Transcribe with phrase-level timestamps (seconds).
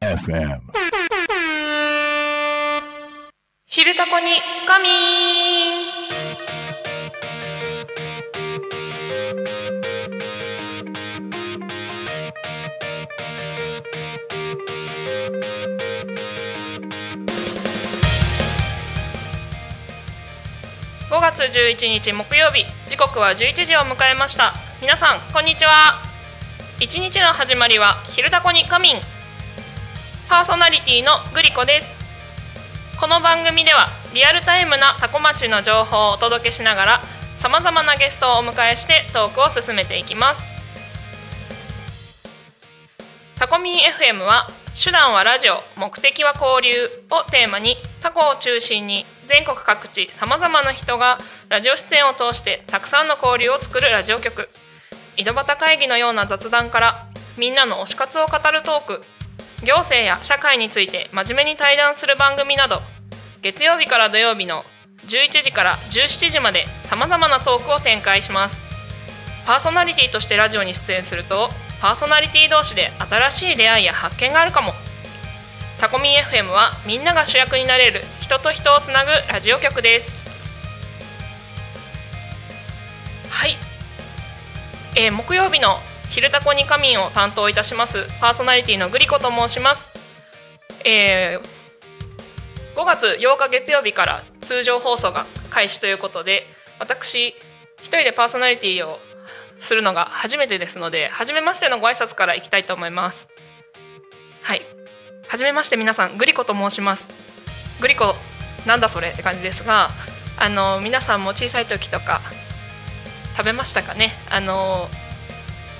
[0.00, 0.60] FM.
[3.66, 4.30] 昼タコに
[4.66, 6.63] 仮眠
[21.14, 22.66] 5月11日木曜日。
[22.90, 24.52] 時刻は11時を迎えました。
[24.82, 26.02] 皆さんこんにちは。
[26.80, 28.96] 一日の始まりは昼タコに仮眠。
[30.28, 31.94] パーソナリティのグリコです。
[33.00, 37.00] この番組ではリアルタイムなタコ町の情報をお届けしながら
[37.36, 40.42] さまざまなゲストをお迎えしてトークを進めていきます。
[43.36, 54.48] タコミン FM は手段はラジオ目的は交流をテーマにタコを中心に全国各地さまざまな人がラジオ出演を通してたくさんの交流を作るラジオ局。
[55.16, 59.04] 井戸端会議のような雑談からみんなの推し活を語るトーク。
[59.62, 62.82] 行政や社会について真面目に対談する番組など
[63.40, 64.64] 月曜日から土曜日の
[65.06, 68.58] 11時から17時までさまざまなトークを展開します。
[69.46, 74.72] パーソナリティとしてラジオに出演するとパーソナリティ同士で新しい出会いや発見があるかも。
[75.78, 80.12] タコミン FM はみんなが主役になれる人と人をつなぐラジオ局です。
[83.28, 83.58] はい、
[84.96, 88.06] えー木曜日の「昼タコに仮眠」を担当いたします。
[88.20, 89.90] パーソナリティのグリコと申します、
[90.84, 91.54] えー
[92.74, 96.44] 5月8日月曜日から通常放送が開始ということで
[96.80, 97.28] 私
[97.78, 98.98] 一人でパーソナリティを
[99.58, 103.28] するのが初めてですので初めましてのご挨拶からいきたいと思います。
[104.42, 104.66] はい。
[105.28, 107.10] 初めまして皆さんグリコと申します。
[107.80, 108.14] グリコ
[108.66, 109.10] なんだそれ？
[109.10, 109.90] って感じですが
[110.36, 112.20] あの皆さんも小さい時とか
[113.36, 114.12] 食べましたかね？
[114.30, 114.88] あの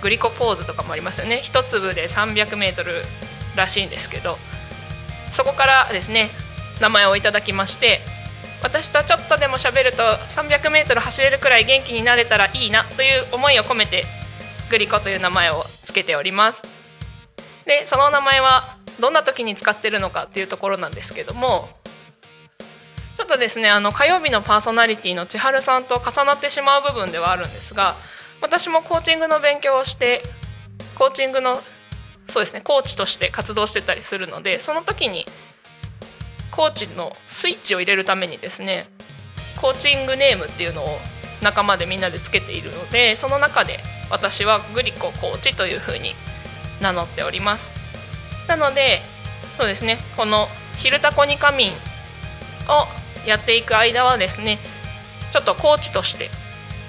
[0.02, 1.40] グリコポーズとかもありますよね。
[1.42, 2.84] 一粒で 300m
[3.56, 4.36] らしいんですけど
[5.30, 6.30] そこからですね
[6.80, 8.00] 名前をいただきまして
[8.62, 14.04] 私とちょっとでも喋ると 300m 走れるくらい元気になれたらいいなという思いを込めて
[14.70, 16.62] グリコという名前をつけております。
[17.64, 21.68] でその名前はどんな時に使ってるのかっていうところなんですけども
[23.16, 27.94] ちょっとですねあの火曜日のパーソナリティの千春さんと重なってしまう部分ではあるんですが
[28.40, 30.22] 私もコーチングの勉強をして
[30.96, 31.60] コーチングの
[32.28, 35.26] そうですねコーチとして活動してたりするのでその時に
[36.50, 38.88] コーチのスイッチを入れるためにですね
[39.60, 40.98] コーチングネームっていうのを
[41.42, 43.78] 仲間でみんなでつけているのでその中で
[44.10, 46.14] 私はグリココーチというふうに
[46.80, 47.83] 名乗っております。
[48.48, 49.02] なので
[49.56, 51.72] そうですねこの「昼タコに仮眠」
[52.68, 52.86] を
[53.26, 54.58] やっていく間はですね
[55.30, 56.30] ちょっとコーチとして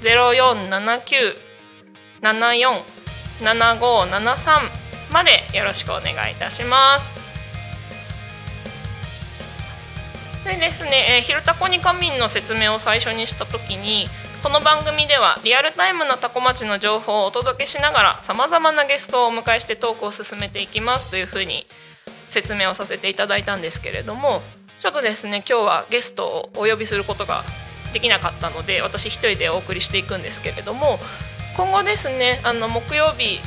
[0.00, 1.36] 0479
[2.20, 4.60] 747573
[5.12, 7.12] までよろしくお願いいたします。
[10.44, 14.10] でですね、えー、ひるたこに仮眠の説明を最初にした時に
[14.44, 21.64] この番組ではリアルタイムなタコ町の情報をお届けしながらさまざまなゲストをお迎えしてトークを進めていきますというふうに
[22.28, 24.42] 説明をさせていただいたんですけれども
[24.80, 27.42] ちょっとですね今日はゲストをお呼びすることが
[27.94, 30.98] できなかったので私一人でお送りしていくんですけれども
[31.56, 33.38] 今後ですねあの木曜日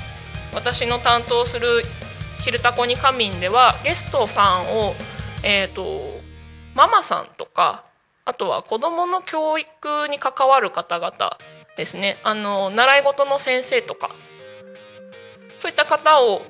[0.55, 1.83] 私の担当する
[2.43, 4.95] 「昼タコに仮眠」ではゲストさんを、
[5.43, 6.19] えーと、
[6.73, 7.83] ママさんとか
[8.27, 11.37] あとは子どもの教育に関わる方々
[11.77, 12.19] ですね。
[12.23, 14.11] あの習い事の先生とか
[15.57, 16.41] そういった方を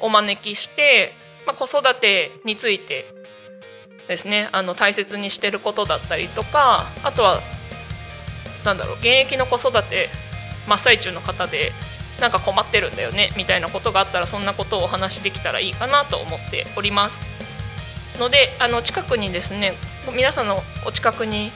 [0.00, 1.12] お招きして、
[1.46, 3.04] まあ、子育てについて
[4.08, 4.48] ですね。
[4.52, 7.42] あの大切にしてることだったりとかあとは
[8.64, 10.08] なんだろう現役の子育て
[10.66, 11.72] 真っ最中の方で
[12.22, 17.20] なんか困ってるんだよねみたいなことがあったらそんなことをお話しできたらいいかなと思っております。
[18.18, 19.74] のであの近くにですね
[20.06, 21.52] 皆さんのお近くに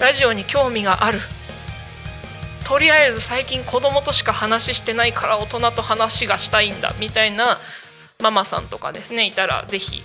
[0.00, 1.20] ラジオに興味がある
[2.64, 7.58] とりあえず最近子供としか話してないから大人と話がしたいんだみたいな
[8.20, 10.02] ママさんとかですねいたら是非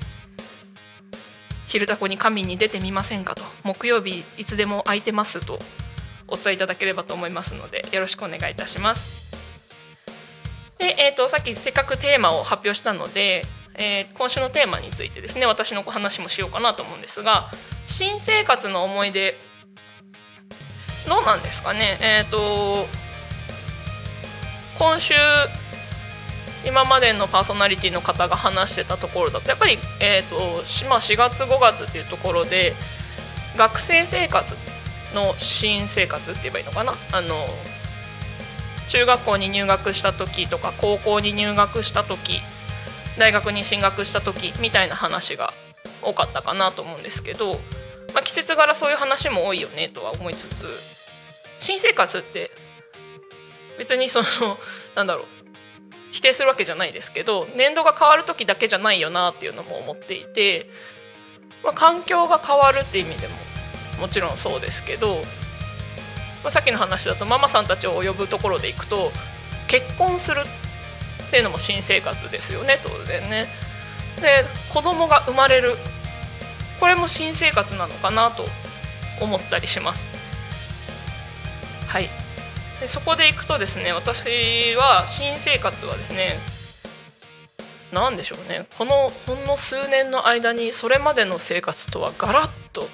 [1.68, 5.60] 「昼タコに神に出てみませんか?」と「木曜日いつでも空いてます」と
[6.28, 9.23] お伝えいただければと思いますのでよろしくお願いいたします。
[10.84, 13.46] で、えーと、さっきせっかくテーマを発表したので、
[13.76, 17.46] えー、今週のテーマについてですね私の話もしようかなと思うんですが
[17.86, 19.38] 新生活の思い出
[21.08, 21.98] どうなんですかね？
[22.02, 22.86] えっ、ー、と
[24.78, 25.14] 今週
[26.66, 32.74] 今までのパーソナリティの方が話してたところだとやっぱり、えーとまあ、4月5月っていうところで
[33.56, 34.54] 学生生活
[35.16, 36.94] の新生活って言えばいいのかな？
[37.14, 37.48] あの
[38.94, 42.42] 中学校に入学した時とか高校に入学した時
[43.18, 45.52] 大学に進学した時みたいな話が
[46.04, 47.54] 多かったかなと思うんですけど、
[48.14, 50.66] まあ、季節柄そういう話も多いよねとは思いつつ
[51.60, 52.52] 新生活って
[53.80, 54.28] 別にその
[54.94, 55.26] なんだろう
[56.12, 60.70] 否定するわけじゃないですけど年度が変わる時だけじゃないよなっていうのも思っていて、
[61.64, 63.34] まあ、環境が変わるって意味でも
[64.02, 65.24] もちろんそうですけど、
[66.44, 69.12] まあ、さっきの話だとママさんたちを呼ぶところでいくと
[69.68, 70.42] 結婚する
[71.28, 73.48] っていうのも新生活ですよね当然ね。
[74.22, 75.76] で子供が生まれる
[76.80, 78.46] これも新生活なのかなと
[79.22, 80.06] 思ったりします。
[81.88, 82.10] はい
[82.80, 86.38] でそこでいくとですね私は新生活はですね
[87.92, 92.88] 何でしょうねこのほんの数年の間にそれまでの生活とはガラッと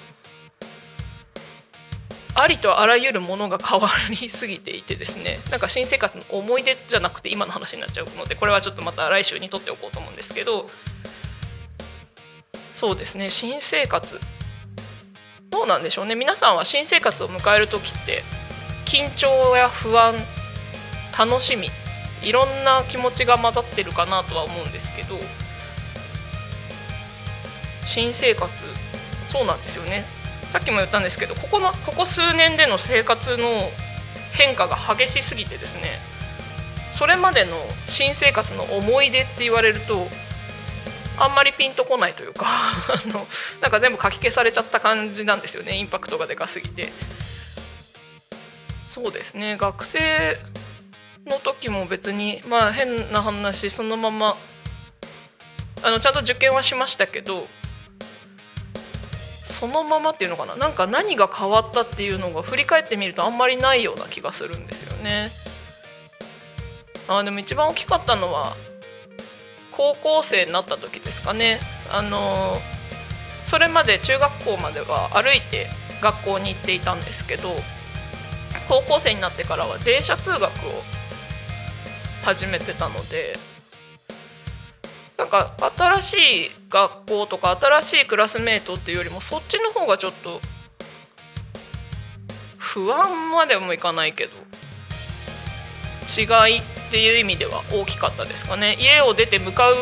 [2.41, 10.69] ありとあらゆるものが変わりすぎていてですねなんか新生活の思い出じゃなくて今の話になっちゃうのでこれはちょっとまた来週にとっておこうと思うんですけど
[12.75, 14.19] そうですね新生活。
[15.49, 16.15] どうなんでしょうね。
[16.15, 18.23] 皆さんは新生活を迎える時って
[18.85, 20.15] 緊張や不安
[21.17, 21.69] 楽しみ
[22.21, 25.15] いろんな気持ちが混ざってるかなとは思うんですけど
[27.85, 28.49] 新生活
[29.27, 30.18] そうなんですよね。
[30.51, 33.69] さっきも言ったんですけどここのここ数年での生活の
[34.33, 35.99] 変化が激しすぎてですね
[36.91, 40.07] それまでの新生活の思い出って言われると
[41.17, 42.45] あんまりピンとこないというか
[43.05, 43.27] あの
[43.61, 46.91] なんか全部かき消されちゃった感じなんですよねインパクトがでかすぎて。
[48.89, 50.39] そうですね学生
[51.27, 54.35] の時も別にまあ変な話そのまま
[55.83, 57.47] あのちゃんと受験はしましたけど
[59.59, 60.55] そのままっていうのかな？
[60.55, 65.29] なんか何が変わったっていうのが振り返ってみるとあんまりないような気がするんですよね。
[67.09, 68.55] あでも一番大きかったのは
[69.71, 71.59] 高校生になった時ですかね。
[71.91, 72.57] あの
[73.43, 75.67] それまで中学校までは歩いて
[76.01, 77.49] 学校に行っていたんですけど
[78.67, 80.49] 高校生になってからは電車通学を
[82.23, 83.37] 始めてたので
[85.19, 90.39] なんか新しい学校とか新しいクラスメートっていうよりもそっちの方がちょっと
[92.57, 94.31] 不安までもいかないけど
[96.07, 96.23] 違
[96.55, 98.77] いっていう意味では大きかったですかね。
[98.79, 99.75] 家を出て向かう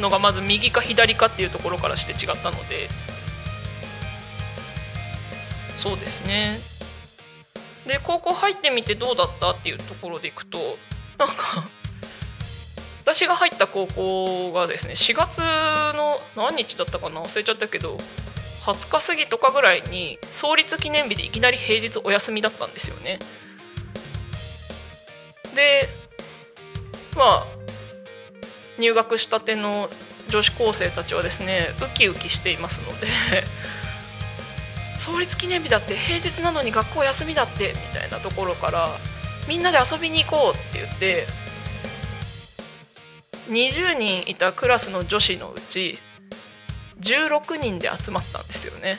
[0.00, 2.88] のがまず右か左かっていうところからして違ったので。
[5.76, 6.58] そうですね。
[7.86, 10.58] で高校入ってみてどうだったっていうところでいくと
[11.18, 11.68] なんか
[13.02, 15.38] 私が入った高校がですね4月
[15.96, 17.96] の何日だったかな忘れちゃったけど
[18.64, 23.18] 20日過ぎとかぐらいに創立記念日でいきなり平日お休みだったんですよね。
[25.54, 25.88] で
[27.16, 27.46] まあ
[28.78, 29.90] 入学したての
[30.28, 33.08] 女子高生たちはですねウキウキしていますので
[34.98, 38.90] 創立記念日だって平日なのに学校休みだってみたいなところから
[39.48, 41.26] みんなで遊びに行こうって言って
[43.48, 45.98] 20人いたクラスの女子のうち
[47.00, 48.98] 16人で集まったんですよね。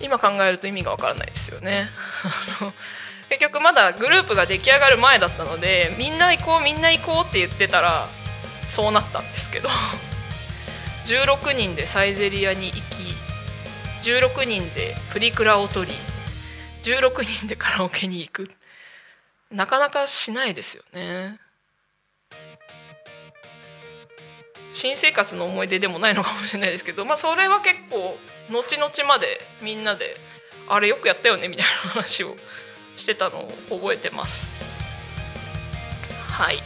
[0.00, 1.86] 今考えると意味がわからないですよね。
[3.28, 8.08] 結局まだグループが出来上がる前だったのでみんな行こうみんな行こうって言ってたら
[8.68, 9.68] そうなったんですけど。
[11.06, 13.16] 16人でサイゼリアに行き
[14.02, 15.92] 16人でプリクラを撮り
[16.82, 18.50] 16人でカラオケに行く。
[19.50, 21.38] なかなかしないですよね。
[24.72, 28.16] 新生活の思い出でもないのかもしれないですけどまあそれは結構
[28.50, 30.16] 後々までみんなで
[30.68, 32.36] あれよくやったよねみたいな話を
[32.96, 34.50] してたのを覚えてます。
[36.28, 36.58] はい。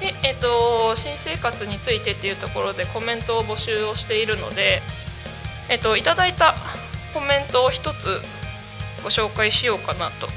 [0.00, 4.82] でえっ、と新生活についてっていうところでコメントを募集をしているので
[5.68, 6.56] えっ、といただいた
[7.14, 8.20] コメントを一つ
[9.02, 10.28] ご紹介しようかなと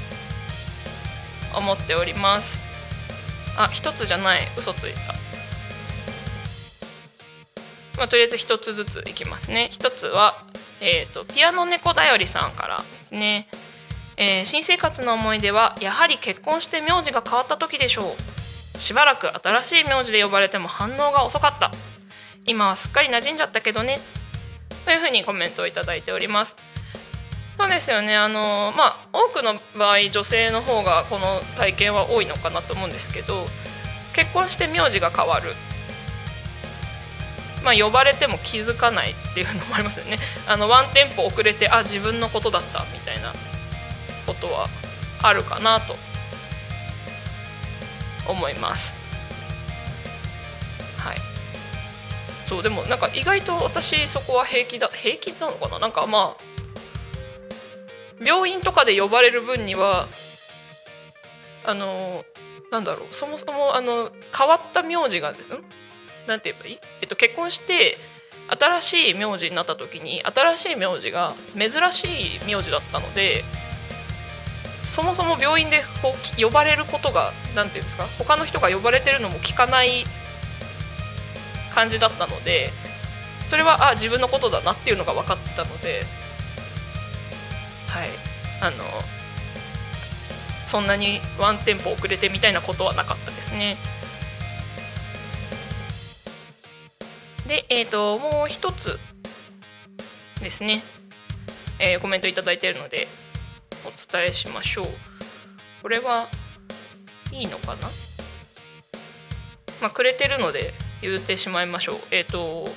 [1.56, 2.65] 思っております。
[3.56, 4.46] あ一つじゃない。
[4.56, 5.14] 嘘ついた。
[7.96, 9.68] まあ、とりあえず一つずついきますね。
[9.70, 10.44] 一つは、
[10.80, 13.48] えーと、ピアノ猫だよりさんからですね、
[14.18, 18.14] えー、新生活の思い出はやはり結婚して名字が変わった時でしょ
[18.76, 18.78] う。
[18.78, 21.70] しばらく新しい名字で呼ばれても反応が遅かった。
[22.46, 24.00] 今はすっかり馴染んじゃったけどね。
[24.84, 26.56] というふうにコメントを頂いております。
[27.58, 28.16] そうですよね。
[28.16, 33.46] あのまあ多くの場合女性の方がこの体験は多いのかなと思うんですけど
[34.12, 35.54] 結婚して名字が変わる。
[37.64, 40.18] まあ、呼ばれても気づかないっていうのもありますよね。
[40.46, 43.32] あのワンテンポ遅れてあ自分のことだったみたいな
[44.24, 44.68] ことは
[45.20, 45.96] あるかなと
[48.28, 48.94] 思います。
[50.98, 51.16] はい。
[52.46, 55.80] そうでもなんか意外と私そこは平気だ平気なのかな？
[55.80, 56.45] なんかまあ
[58.20, 60.06] 病院とかで呼ばれる分には
[61.64, 62.24] あの
[62.70, 65.36] なんだろうそもそもあの変わった名字がん？
[66.26, 67.98] なんて言えばいい、えっと、結婚して
[68.48, 72.06] 新しい名字になった時に新しい名字が珍し
[72.36, 73.44] い名字だったので
[74.84, 75.82] そもそも病院で
[76.40, 78.04] 呼ばれることが何て言うんですか？
[78.18, 80.04] 他の人が呼ばれてるのも聞かない
[81.74, 82.70] 感じだったので
[83.48, 86.04] それはあ自分のことだなっていうのが分かったので
[87.96, 88.10] はい。
[88.60, 88.84] あの
[90.66, 93.78] そんなにワンテンポ遅れてみたいなことはなかったですね。
[97.46, 98.98] で、えーと、もう一つ
[100.42, 100.82] ですね、
[101.78, 103.08] えー、コメント頂いてるので
[103.86, 104.86] お伝えしましょう。
[105.80, 106.28] これは
[107.32, 107.88] いいのかな？
[109.80, 111.96] まあくれてるので言ってしまいましょう。
[112.10, 112.68] えっ、ー、と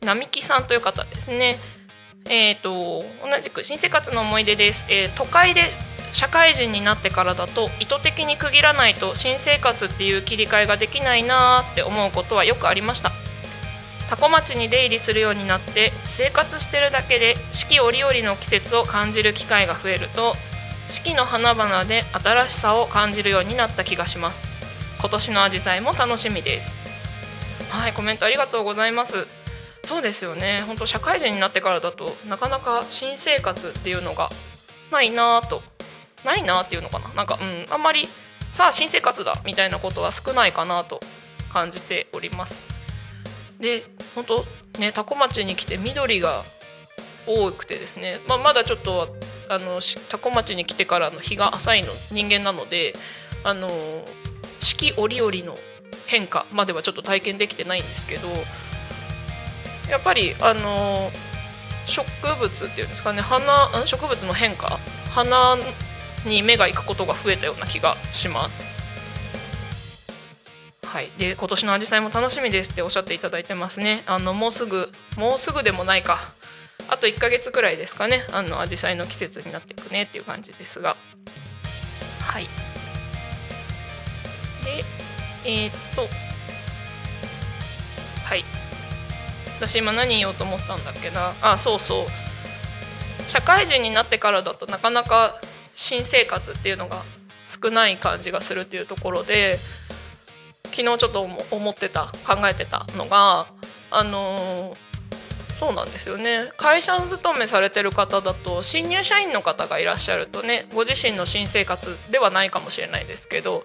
[0.00, 1.58] 並木さんという方ですね。
[2.28, 5.70] えっ、ー、と同じく新生活の思い出です、えー、都会で
[6.12, 13.12] 社会人になってからだと意図的に区切らないと新生活っていう切り替えができないなって思うことはよくありました。
[14.08, 20.36] 多古町に出入りするようになって生活してるだけで四季折々の季節を感じる機会が増えると
[20.88, 24.44] 四季の花々で新しさを感じるようになった気がします。
[25.00, 26.72] 今年の紫陽花も楽しみです。
[27.70, 29.26] はいコメントありがとうございます。
[29.86, 30.62] そうですよね。
[30.66, 34.30] 本当社会人になってからだとなかなか新生活っていうのが
[34.90, 35.62] ないなと
[36.24, 37.12] ないなっていうのかな？
[37.14, 38.08] なんか、うん、あんまり
[38.52, 41.00] さあ新生活だみたいなことは少ないかなと
[41.52, 42.66] 感じております。
[43.60, 44.44] で本当
[44.78, 46.42] ね多古町に来て緑が
[47.26, 49.16] 多くてですね、まあ、まだちょっと
[49.48, 52.94] あの多古町に来てからの日が浅いの人間なので
[53.44, 53.68] あの
[54.60, 55.58] 四季折々の
[56.06, 58.28] 変化まではちょっと体験できてないんですけど
[59.88, 61.10] やっぱりあの
[61.86, 62.06] 植
[62.40, 64.78] 物っていうんですかね花植物の変化？
[65.10, 65.56] 花
[66.24, 68.74] に目が行くことが増えたような気がします。
[70.86, 74.04] はい、で今年のアジサイも楽しみですっておっしゃっていただいてますね。
[74.06, 76.18] あのもうすぐもうすぐでもないか。
[76.88, 78.22] あと1ヶ月くらいですかね。
[78.32, 80.96] あのアジサイの季節になっていくねっていう感じですが。
[82.20, 82.44] はい。
[84.64, 84.84] で、
[85.44, 86.08] えー、っと
[88.24, 88.44] はい。
[89.58, 91.34] 私今何言おうと思ったんだっけな。
[91.40, 92.06] あ、そうそう。
[93.28, 95.40] 社会人になってからだとなかなか
[95.74, 97.02] 新生活っていうのが
[97.46, 99.58] 少ない感じがするっていうところで
[100.64, 103.46] 昨日ちょっと思ってた考えてたのが
[103.90, 104.76] あの
[105.54, 113.64] そうなんですよね会社勤めされてる方だと新入社員の方がいらっしゃるとねご自身の新生活ではないかもしれないですけど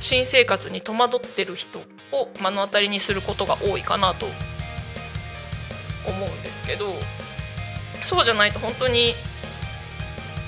[0.00, 4.26] 新生活に戸惑ってる人を目の当たりにすることが多いかなと
[6.06, 6.94] 思うんですけど
[8.04, 9.14] そうじゃないと本当に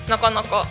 [0.08, 0.66] なかなか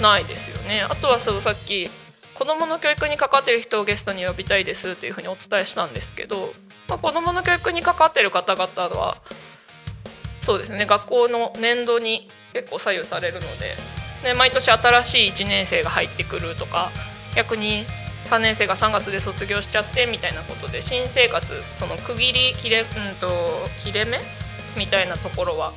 [0.00, 0.82] ないですよね。
[0.88, 1.90] あとはそうさっき
[2.34, 6.52] 子どもの教育に関わってる人をゲストに呼びたいですというふうにお伝えしたんですけど、
[6.86, 9.20] まあ、子どもの教育に関わってる方々は
[10.40, 10.86] そうですね。
[10.86, 13.76] 学校の年度に結構左右されるので
[14.22, 16.90] で毎年新しい1年生が入ってくるとか
[17.34, 17.84] 逆に
[18.28, 22.86] 3年生が3月で卒業しちゃってみたいなことで新生活その区切り切れ,、うん
[23.20, 23.28] と、
[23.82, 24.20] 切れ目
[24.76, 25.72] みたいなところは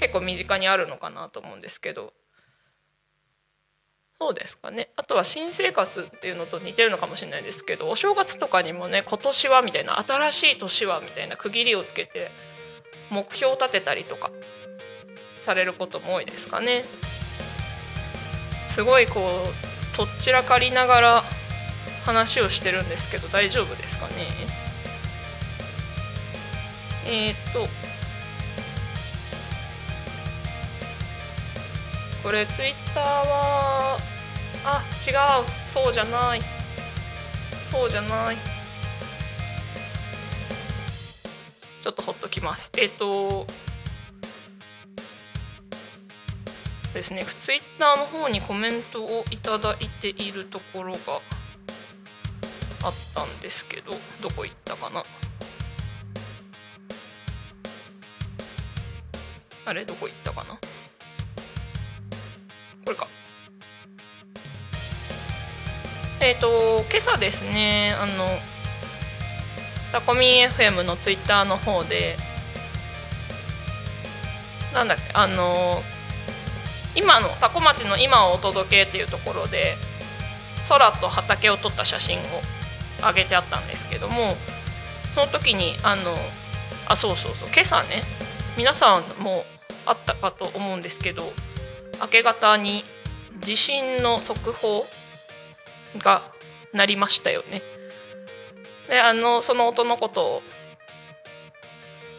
[0.00, 2.14] 結構身近にあるのかなと思うんですけど
[4.18, 12.30] そうですかねあとは新生活っていうのと似てるのかもしれないですけどお正月とかにもね今年はみたいな新しい年はみたいな区切りをつけて
[13.10, 14.30] 目標を立てたりとか
[15.40, 16.84] されることも多いですかね。
[18.68, 19.20] すごいこ
[19.92, 21.24] うとっちらかりながら
[22.04, 24.14] 話をしてるんですけど大丈夫ですかね？
[27.06, 27.68] えー、っと
[32.22, 33.98] これツイッターは
[34.64, 35.44] あ違う。
[35.72, 36.42] そうじゃない。
[37.70, 38.36] そうじゃない。
[41.80, 42.70] ちょっとほっときます。
[42.76, 43.46] えー、っと
[46.92, 47.24] ですね。
[47.24, 51.20] ツイッターの方にコメントをいただいているところが
[52.82, 55.04] あったんですけどどこ行ったかな？
[59.66, 59.84] あれ？
[59.84, 60.54] どこ行ったかな？
[60.54, 60.60] こ
[62.88, 63.06] れか。
[66.20, 68.38] えっ、ー、と今朝ですねあの
[69.92, 72.16] タコミン FM のツイッターの方で
[74.72, 75.82] なんだっけあの
[76.94, 79.76] 今の多古町の今をお届けっていうところで
[80.68, 82.22] 空と畑を撮った写真を
[83.00, 84.36] 上げてあったんですけども
[85.14, 86.14] その時にあの
[86.86, 88.02] あそうそうそう今朝ね
[88.56, 89.44] 皆さんも
[89.86, 91.32] あったかと思うんですけど
[92.00, 92.84] 明け方に
[93.40, 94.84] 地震の速報
[95.98, 96.30] が
[96.72, 97.62] 鳴りましたよね。
[98.88, 100.42] であのその音のことを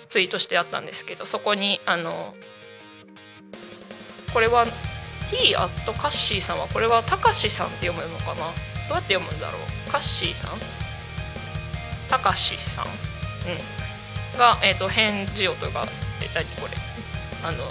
[0.09, 2.33] ツイートしてあったんですけどそこにあの
[4.33, 4.65] これは
[5.29, 8.35] T アットカッシーさんはこれはたかしさんって読むのかな？
[8.35, 8.43] ど
[8.91, 9.61] うやって読むんだろう？
[9.91, 10.59] カッシーさん？
[12.09, 12.87] たかしさん、う
[14.35, 15.85] ん、が、えーと、返事をというか
[16.21, 16.77] え何これ。
[17.43, 17.63] あの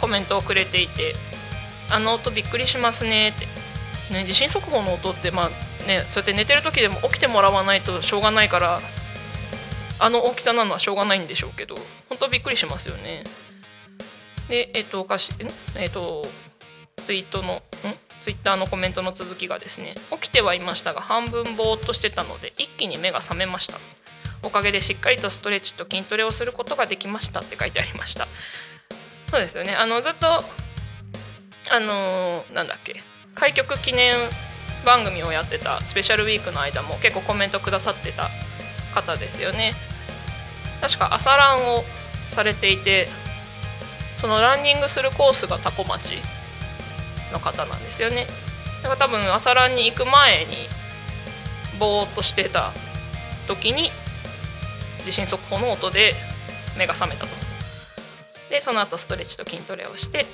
[0.00, 1.16] コメントをくれていて
[1.90, 3.46] 「あの音びっくりしますね」って、
[4.14, 8.80] ね、地震速報の音ってまあねそうやって寝てる時でも起きてもらわないとしょうがないから
[9.98, 11.74] あの大きさなのはしょうがないんでしょうけど
[12.08, 13.24] 本当びっくりしますよね。
[14.48, 15.32] で、えっと、おかし、
[15.74, 16.26] えっと、
[17.04, 17.60] ツイートの、ん？
[18.28, 23.78] ツイッターのコメントの続きがですね、起きてはいましたが、半分ぼーっとしてたので、一気に目が覚めました。
[24.42, 28.28] おかげでしっかりとストレッチと筋トレをすることができましたって書いてありました。
[29.30, 29.74] そうですよね。
[29.74, 30.44] あの、ずっと、
[31.70, 32.96] あのー、なんだっけ、
[33.34, 34.18] 開局記念
[34.84, 38.28] 番組をやってたスペシャルウィークの間も結構コメントくださってた
[38.94, 39.72] 方ですよね。
[40.82, 41.82] 確か朝ランを
[42.28, 43.08] されていて
[44.18, 46.18] そのランニングするコースが多古町
[47.32, 48.26] の方なんですよね。
[48.82, 50.56] だから多分朝ランに行く前に
[51.78, 52.72] ぼーっとしてた
[53.46, 53.90] 時に
[55.04, 56.14] 地震速報の音で
[56.76, 57.30] 目が覚めたと。
[58.50, 60.26] でその後ストレッチと筋トレをして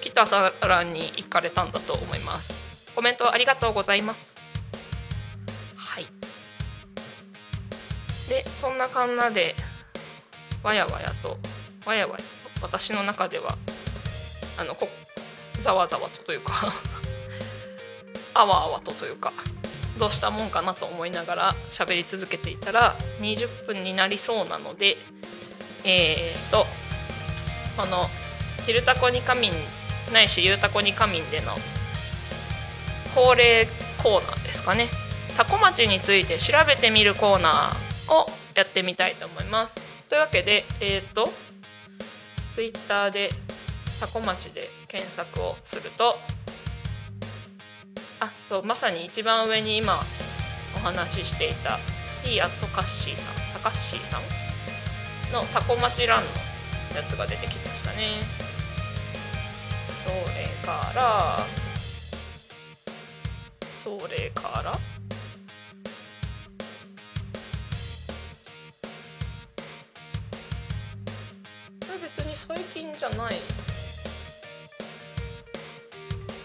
[0.00, 2.54] きっと朝ランに行かれたんだと思います。
[2.94, 4.34] コメントありがとうございます。
[5.76, 6.06] はい。
[8.28, 9.54] でそんなかんなで
[10.62, 11.38] わやわやと
[11.84, 12.24] わやわや
[12.62, 13.58] 私の中では
[14.58, 14.88] あのこ
[15.64, 16.52] ざわざわとというか。
[18.34, 19.32] あわあわとというか。
[19.98, 24.96] どうしたもんかなと思いながら喋り続けていたら20分になりそうなので
[25.84, 26.66] えーと
[27.76, 28.10] この
[28.66, 29.52] 「昼タコに仮眠」
[30.12, 31.56] ないし「ゆうたこに仮眠」での
[33.14, 33.68] 恒例
[34.02, 34.88] コーナーですかね。
[35.36, 39.74] タコ町について調べてみるコーナーをやってみたいと思います。
[40.08, 41.32] というわけでえっ、ー、と
[42.54, 43.30] ツイッターで
[44.04, 46.16] 多古町で検索をすると
[48.20, 49.94] あそうまさに一番上に今
[50.76, 51.78] お話ししていた
[52.22, 56.28] T アットカッシーさんタカッシーさんのタコ町ランの
[56.96, 58.22] やつが出てきましたね。
[60.04, 61.38] それから
[63.82, 64.78] それから
[71.86, 73.34] それ別に最近じゃない。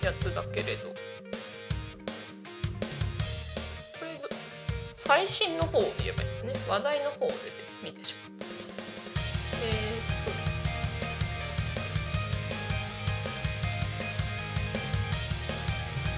[0.02, 0.90] やつだけれど。
[0.90, 0.96] こ
[4.02, 4.20] れ
[4.96, 6.54] 最新の方を言えばいいね。
[6.68, 7.34] 話題の方で
[7.84, 8.46] 見てしまった
[9.66, 10.34] えー、っ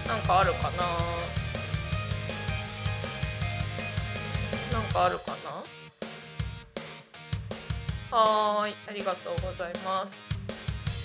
[0.07, 0.11] と。
[0.13, 0.83] なんかあるかな？
[4.71, 5.63] なんかあるかな？
[8.17, 10.13] はーい、ありがとうございます。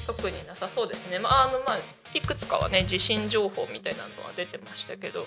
[0.09, 1.21] 特になさそうですね。
[1.21, 1.79] まあ、あの、まあ、
[2.15, 5.27] いくつかはね地震情報みたいなのは出てましたけど、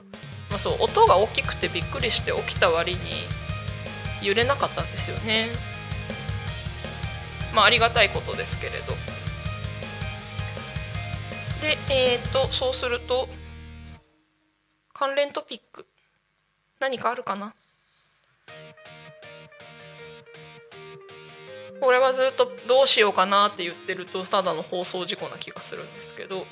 [0.50, 3.00] まあ、そう音が大きくてびっくりして起きた割に
[4.22, 5.48] 揺れなかったんですよね。
[7.54, 8.94] まあありがたいことですけれど。
[11.62, 13.28] でえっ、とそうすると
[14.94, 15.86] 関連トピック
[16.80, 17.54] 何かあるかな？
[21.82, 26.46] これはずっとどうしようかなって言ってるとただの放送事故な気がするんですけど。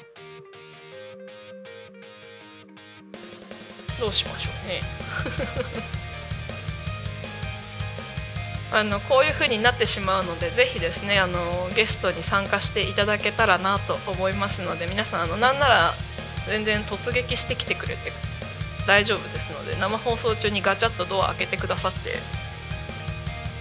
[4.00, 4.82] どうしましょうね。
[8.72, 15.94] あのこういう風になってしまうのでぜひですねあのゲストに参加していただけたらなと思いますので皆さんあのなんなら
[16.48, 18.12] 全然突撃してきてくれて
[18.86, 22.20] 大丈夫ですので生放送中にガチャッとドア開けてくださって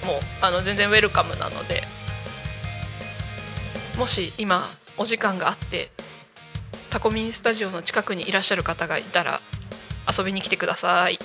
[0.07, 1.83] もあの全然ウェルカムなので
[3.99, 4.65] もし今
[4.97, 5.91] お時間があって
[6.91, 9.41] タコミンスタジオの近くにいらっしゃる方がいたら
[10.17, 11.19] 遊びに来てください。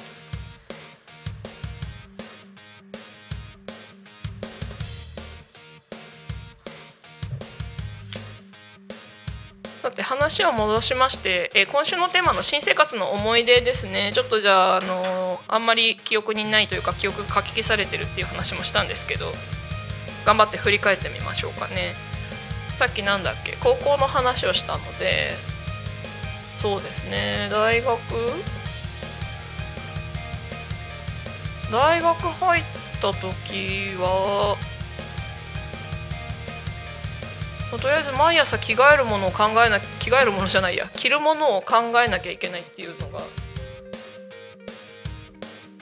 [9.81, 14.11] さて話を戻しまして、えー今週のテーマの新生活の思い出ですね。
[14.13, 19.31] ちょっとじゃあ、あのーあんまり記憶にないというか記憶が書き消されてるっていう話もしたんですけど
[20.23, 21.95] 頑張って振り返ってみましょうかね。
[22.77, 23.57] さっきなんだっけ？
[23.59, 25.31] 高校の話をしたので
[26.61, 27.49] そうですね。
[27.51, 27.99] 大学？
[31.71, 32.63] 大学入っ
[33.01, 34.57] た時は
[37.77, 40.85] とりあえず毎朝着替えるものを考えな着替えるものじゃないや。
[40.95, 43.21] 着るものを考えなきゃいけないっていうのが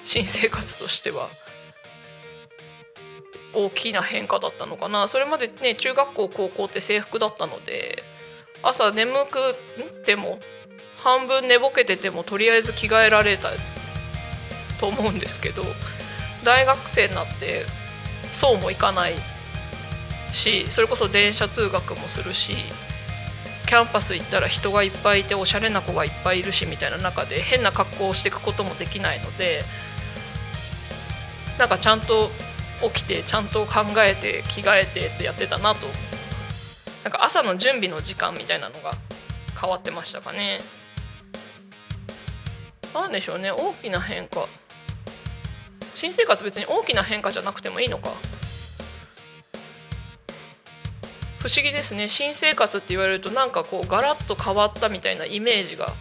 [0.04, 1.30] 新生活としては
[3.54, 5.08] 大きな変化だったのかな。
[5.08, 8.04] それまでね中学校高校って制服だったので
[8.62, 9.56] 朝眠く
[10.06, 10.40] ても
[10.98, 13.50] 半分寝ぼけててもとりあえず着替えられた
[14.80, 15.64] と思うんですけど
[16.44, 17.66] 大学生になって
[18.32, 19.14] そうもいかない
[20.34, 22.56] しそれこそ電車通学もするし
[23.68, 29.64] キャンパス行ったら人がいっぱいいておしゃれな子がいっぱいいるしみたいな中で変な格好をしていくこともできないので
[31.60, 32.32] なんかちゃんと
[32.82, 35.88] 起きてちゃんと考えて着替えてってやってたなと。
[37.04, 38.94] なんか朝の準備の時間みたいなのが
[39.60, 40.60] 変わってましたかね。
[42.94, 43.52] なんでしょうね。
[43.52, 44.48] 大きな変化。
[45.94, 48.12] 新生活別に大きな変化じゃなくてもいいのか。
[51.40, 52.10] 不思議ですね。
[52.10, 55.94] 新生活って言われるとなんかこうガラッと変わったみたいなイメージが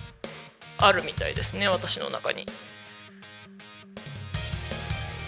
[0.79, 2.46] あるみたいですね私の中に。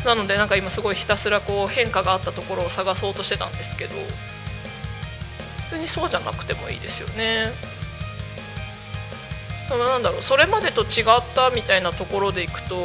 [0.04, 3.94] なのでなんか今すごいひたすらこう変化があったところを探そうとしてたんですけど
[5.68, 7.52] 普通にそうじゃなくてもいいですよね。
[9.68, 12.84] でもなんだろうそれまでと違ったみたいなところでいくと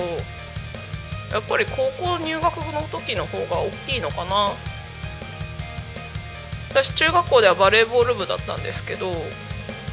[1.32, 4.52] やっぱり高校入学の時の方が大きいのかな。
[6.76, 9.10] 私中学校ではバレーボール部だったんですけど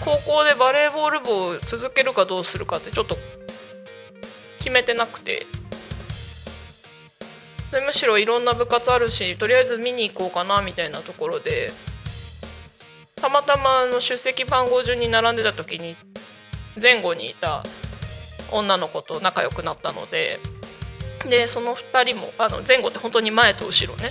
[0.05, 3.17] 高校でバレーボール部を続けるかどうするかってちょっと
[4.59, 5.47] 決めてなくて。
[7.71, 11.73] でむしろいろんな部活あるしとりあえず見に行こうかなみたいなところで
[13.15, 15.97] たまたまの出席番号順に並んでた時に
[16.79, 17.63] 前後にいた
[18.51, 20.39] 女の子と仲良くなったので
[21.25, 24.11] でその2人もあの前後って本当に前と後ろね。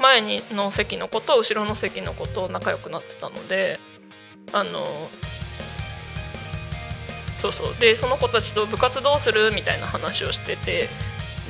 [0.00, 3.78] 前にの席の子と後ろの席の子と仲良くなってたので
[4.52, 5.10] あの
[7.38, 7.74] そうそう。
[7.78, 9.52] でその子たちと部活どうする？
[9.52, 10.88] みたいな話をしてて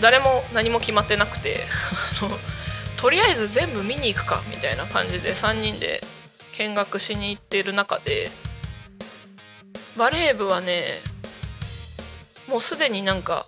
[0.01, 1.61] 誰も何も決まってなくて
[2.97, 6.03] とりあえず全部見に行くかみたいな感じで3人で
[6.59, 8.31] 見学しに行っている中で
[9.97, 11.03] バレー部はね
[12.47, 13.47] もうすでになんか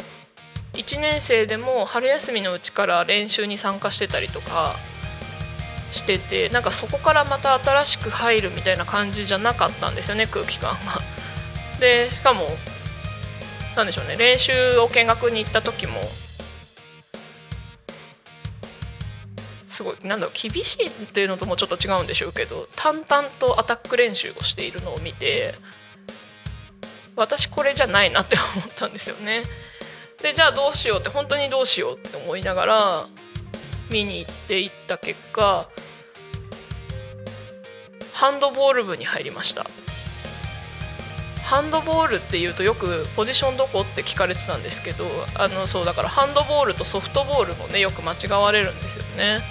[0.75, 4.77] 1年生でも春休みのうちから練習に参加してたりとか
[5.93, 11.01] しててなんかそこからまた新しく入るみたいな感じじゃなかったんですよね空気感が。
[11.79, 12.47] でしかも
[13.77, 16.01] なんでしょうね練習を見学に行った時も
[19.67, 25.55] すごいなんだろう厳しいっていうのともちょっと違うんでしょうけど淡々とアタック練習をしているのを見て
[27.17, 29.43] 私これじゃないなって思ったんですよね。
[30.23, 33.09] でじゃあどうしようって本当にどうしようって思いながら
[33.93, 35.69] 見に行っていった結果
[38.13, 39.67] ハンドボール部に入りました。
[41.45, 49.43] ハンドボールっていうとよくポジションどこって聞かれてたんですけどあのそうだからハンドボールとソフトボールもねよく間違われるんですよね。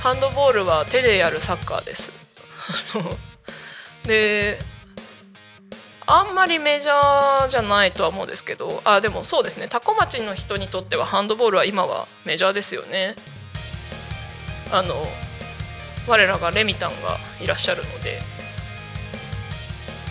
[0.00, 2.12] ハンドボールは手でやるサッカーです。
[4.04, 4.58] で
[6.06, 9.66] あんまりメジャーじゃないとは思うんですけどあでもそうですね。
[9.66, 13.16] 多古町の人にとってはハンドボールは今はメジャーですよね。
[14.76, 15.06] あの
[16.06, 18.20] 我らがレミタンがいらっしゃるので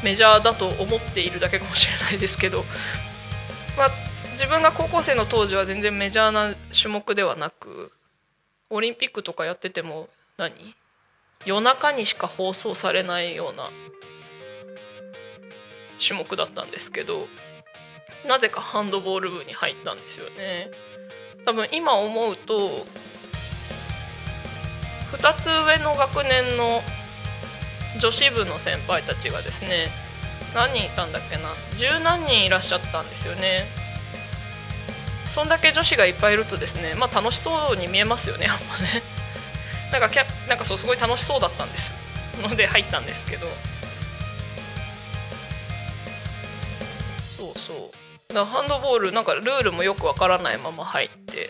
[0.04, 2.64] メジャーだと思っているだけかもしれないですけど、
[3.78, 3.92] まあ、
[4.32, 7.92] 自分が高校生の当時は全然メジャーな種目ではなく
[8.70, 10.54] オリンピックとかやってても何？
[11.46, 13.70] 夜中にしか放送されないような
[16.06, 17.28] 種目だったんですけど
[18.28, 20.72] なぜかハンドボール部に入ったんですよね。
[21.46, 22.86] 多分今思うと
[25.14, 26.82] 2つ上の学年の
[28.00, 29.90] 女子部の先輩たちがですね
[30.56, 31.54] 何人いたんだっけな？
[31.76, 33.66] 十何人いらっしゃったんですよね。
[35.28, 39.02] そんだけ女子がいっぱいいるとですねまあ楽しそうに見えますよねやっぱね。
[39.92, 41.94] なんかキャなんかそうすごい楽しそうだったんです。
[42.42, 43.48] ので入ったんですけど。
[47.38, 47.92] そうそ
[48.30, 48.34] う。
[48.34, 51.50] だハンドボールなんかルールもよくわからないまま入って。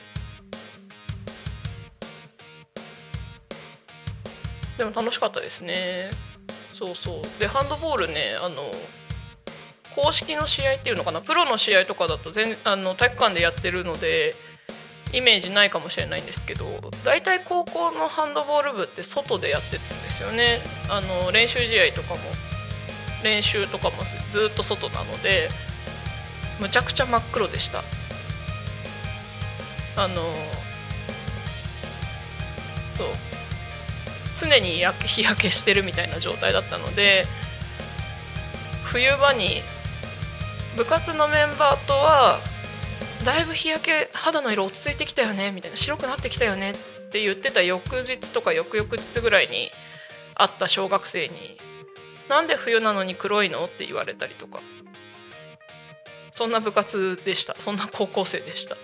[4.77, 6.09] でも楽しかったですね。
[6.73, 7.39] そうそう。
[7.39, 8.71] でハンドボールねあの
[9.95, 11.21] 公式の試合っていうのかな？
[11.21, 14.35] プロの試合とかだと全あの体育館でやってるので
[15.11, 16.65] イメージないかもしれないんですけど
[17.05, 20.61] 大体高校のハンドボール部って外でやってるんですよね。
[20.89, 22.19] あの練習試合とかも
[23.23, 23.97] 練習とかも
[24.31, 25.49] ずっと外なので
[26.59, 27.83] むちゃくちゃ真っ黒でした。
[29.95, 30.33] あの
[32.97, 33.07] そう。
[34.43, 37.25] 常に日焼けしてるみたいな状態だったので
[38.83, 39.61] 冬場に
[40.75, 42.39] 部活のメンバーとは
[43.23, 46.75] だいぶ日焼け肌の色落ち着いてきたよねみたいな白くなってきたよねっ
[47.11, 49.69] て言ってた翌日とか翌々日ぐらいに
[50.35, 51.57] 会った小学生に
[52.29, 54.61] 「なんで冬なのに黒いの?」って言われたりとか。
[56.33, 57.55] そんな部活でした。
[57.59, 58.75] そんな高校生でした。
[58.75, 58.83] うん。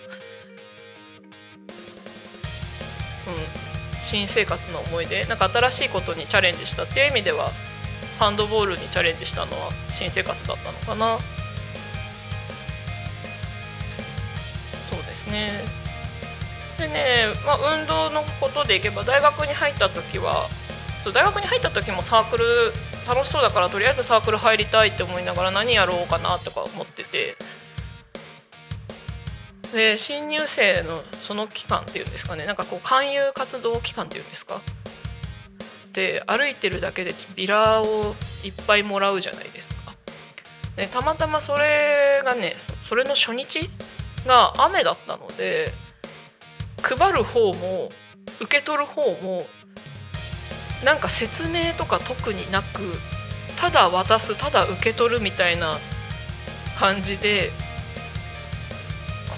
[4.09, 7.51] 新生活の思い出なんか新しいことにチャレンジしたっていう意味では
[8.17, 11.19] ハンドボールにチャレンジしたのは新生活だったのかな。
[14.89, 15.63] そうですね。
[16.79, 20.47] でね、まあ、運動のことでいけば大学に入った時は
[21.03, 22.45] そう大学に入った時もサークル
[23.07, 27.37] 楽しそうだからとりあえずサークル入りたいって思いながら何やろうかなとか思ってて
[29.73, 32.45] で新入生のその期間っていうんですかね。
[32.45, 34.61] なんかこう勧誘活動期間っていうんですか。
[35.93, 39.93] で歩いてるだけでビラをいっぱいもらうじゃないですか。
[40.75, 43.69] でたまたまそれがねそれの初日
[44.25, 45.71] が雨だったので
[46.81, 47.91] 配る方も
[48.39, 49.45] 受け取る方も
[50.83, 52.81] なんか説明とか特になく
[53.57, 55.77] ただ渡すただ受け取るみたいな
[56.77, 57.51] 感じで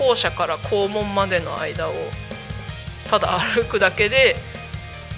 [0.01, 1.93] 校舎から校門までの間を
[3.11, 4.35] ただ歩くだけで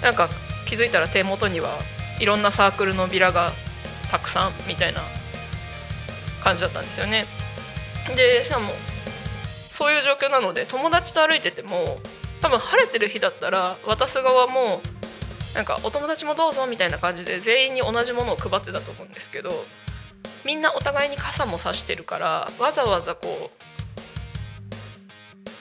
[0.02, 0.28] なんか
[0.66, 1.78] 気づいたら手元には
[2.20, 3.52] いろんなサークルのビラが
[4.10, 5.00] たくさんみたいな
[6.42, 7.24] 感じだったんですよね。
[8.14, 8.72] でしかも
[9.70, 11.98] そういう状況なので友達と歩いてても
[12.42, 14.82] 多分晴れてる日だったら渡す側も
[15.54, 19.64] なんかお友達もどうぞみたいな感じで全員に同じものを配ってたと思うんですけど
[20.44, 23.63] みんなお互いに傘も差してるからわざわざこう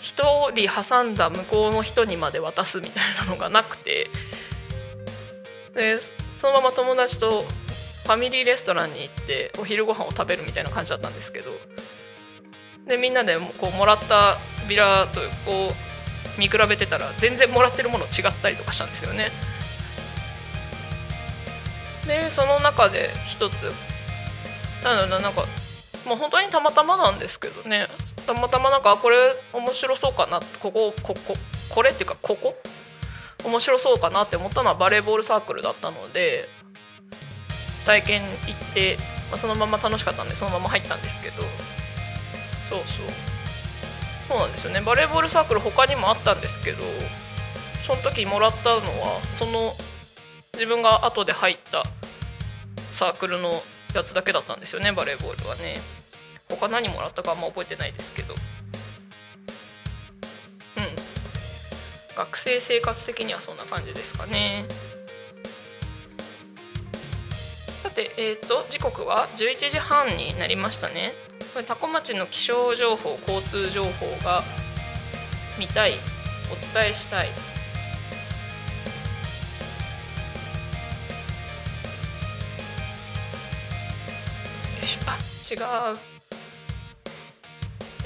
[0.03, 4.09] 1人挟んだ向こうの人にまで渡すみたいなのがなくて。
[5.73, 5.99] で
[6.37, 7.45] そのまま友達と
[8.03, 11.51] ファミリーレストランに行ってお昼ご飯を食べるみたいな感じだったんですけど。
[12.85, 14.37] でみんなでこうもらった
[14.67, 15.73] ビラとこ
[16.37, 19.31] う見比べてたら全然もらってるもの違ったりとかしたんですよね。
[22.05, 23.71] でその中で一つ。
[24.83, 25.45] なんだなんか
[26.05, 27.87] もう本当にたまたまなんですけどね。
[28.25, 30.39] たまたまなんかこれ面白そうかな。
[30.59, 31.35] ここここ
[31.69, 32.55] これっていうかここ？
[33.45, 36.47] 面白そうかなって思ったのはバレーボールサークルだったので
[37.85, 38.97] 体験行って、
[39.29, 41.43] まあ、そのまま楽しかったんでそのまま入ったんですけど。
[42.69, 43.07] そうそう。
[44.29, 44.81] そうなんですよね。
[44.81, 46.81] バレーボールサークル他にもあったんですけど
[47.85, 49.73] その時もらったのはその
[50.53, 51.83] 自分が後で入った
[52.93, 53.61] サークルの
[53.93, 55.79] やつだけだったんですよねバレーボールはね。
[56.49, 58.33] 他何もらったかあんま覚えてないですけど。
[58.33, 58.37] うん。
[62.15, 64.65] 学生生活的にはそんな感じですかね。
[67.81, 71.13] さてえっ、と時刻は11時半になりましたね。
[71.53, 73.89] これ多古町の気象情報交通情報
[74.23, 74.43] が
[75.59, 75.93] 見たい
[76.51, 77.52] お伝えしたい。
[85.55, 85.99] しょあ違う。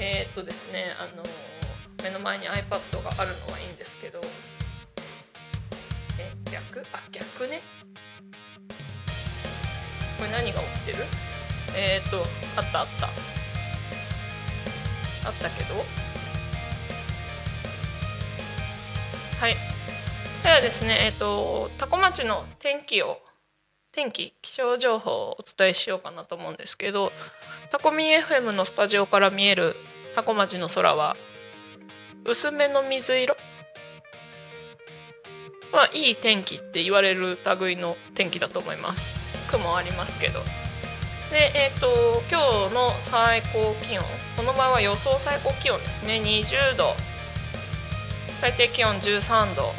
[0.00, 1.22] えーっとですねあの
[2.02, 4.20] 目の前に iPad があるのはいいんですけど。
[6.18, 6.84] え逆？
[6.92, 7.62] あ逆ね。
[10.18, 10.98] これ何が起きてる？
[11.76, 12.24] えーっと
[12.56, 13.06] あったあった。
[13.06, 13.10] あ
[15.30, 15.74] ったけど。
[19.40, 19.56] はい。
[20.42, 23.18] ではですねえーっと多古町の天気を
[23.98, 27.10] 天気気象情報をお伝えしようかなと思うんですけど
[27.72, 29.74] タコミ FM のスタジオから見える
[30.14, 31.16] タコ町の空は
[32.24, 33.36] 薄めの水色？
[35.72, 39.18] まあいい天気って言われる類の天気だと思います。
[39.50, 40.44] 雲ありますけど。
[41.32, 44.04] でえっ、と今日の最高気温。
[44.36, 46.20] この場合は予想最高気温ですね。
[46.22, 46.94] 20度。
[48.40, 49.72] 最低気温13度。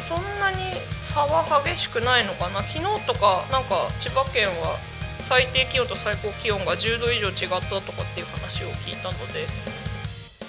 [0.00, 0.72] そんなに
[1.12, 2.62] 差は激しくないのかな？
[2.62, 4.78] 昨日とかなんか千葉県は
[5.22, 9.46] 最低気温と最高気温が10度以上違ったとかっていう話を聞いたので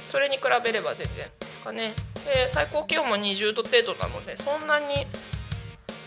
[0.10, 1.94] それに比べれば全然ですかね。
[2.26, 5.08] で最高気温も20度程度なのでそんなに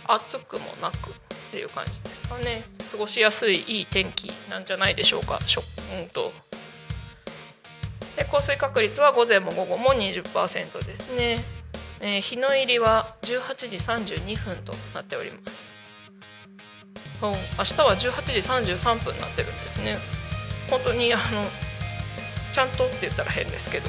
[0.06, 1.12] 暑くもなくっ
[1.50, 2.64] ていう感じですかね。
[2.90, 5.40] 過ごしやすいいい天気なんじゃないでしょうか。
[5.46, 5.62] しょ
[5.98, 6.32] うんと。
[8.16, 11.42] で降水確率は午前も午後も20%ですね。
[12.06, 15.74] えー日の入りは18時32分となっております。
[17.22, 19.96] うん明日は18時33分になってるんですね。
[20.68, 21.22] 本当にあの
[22.52, 23.88] ちゃんとって言ったら変ですけど。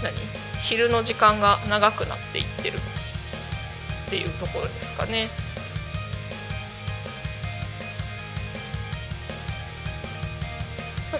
[0.00, 0.14] 何？
[0.62, 5.28] 昼の時間が長くなっていってるっていうところですかね。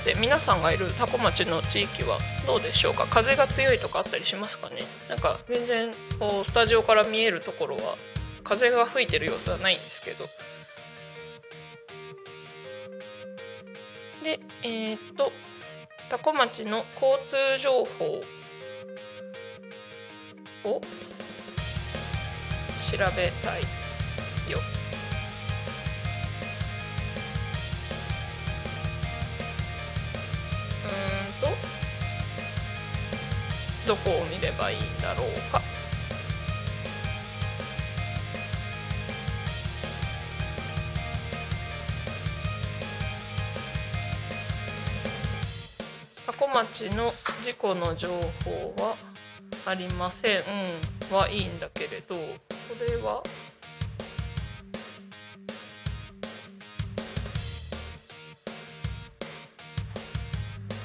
[0.04, 3.06] さて皆さんがいる多古町の地域はどうでしょうか？
[3.06, 4.82] 風が強いとかあったりしますかね？
[5.08, 7.96] なんか全然こうスタジオから見えるところは
[8.42, 10.26] 風が吹いてる様子はないんですけど。
[14.22, 15.32] でえーっと
[16.10, 18.04] 多古町の交通情報
[20.68, 20.80] を
[22.90, 23.62] 調べたい
[24.52, 24.58] よ。
[30.88, 31.56] ーんと
[33.86, 35.60] どこを見ればいいんだろうか。
[46.26, 48.08] 多古町の事故の情
[48.44, 48.96] 報は
[49.66, 50.40] ありません、
[51.10, 52.16] うん、はいいんだけれど。
[52.16, 53.22] これは？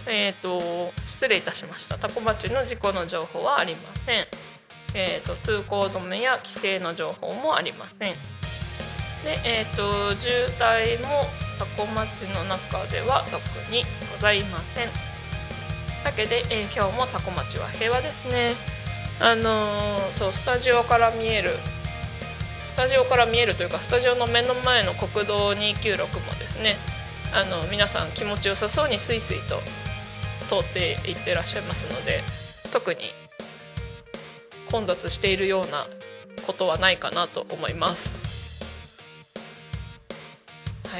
[0.10, 1.98] えー、と失礼いたしました。
[1.98, 4.28] 多古町の事故の情報はありません、
[4.96, 8.14] えー、と通行止めや規制の情報もありません。
[9.24, 11.28] で、えー、と渋滞も
[11.60, 13.38] 多古町の中では特
[13.72, 14.90] にございません。
[16.04, 18.56] だけで、えー今日も多古町は平和ですね。
[19.20, 21.52] あのーそうスタジオから見える
[22.66, 26.78] スタジオから見えるというかスタジオの目の前の国道296もですね
[27.34, 29.60] あの皆さん気持ちよさそうにスイスイと
[30.50, 32.24] 通っていってらっしゃいますので
[32.74, 33.02] 特に
[34.72, 35.86] 混雑しているような
[36.48, 38.18] ことはないかなと思います。
[40.88, 41.00] は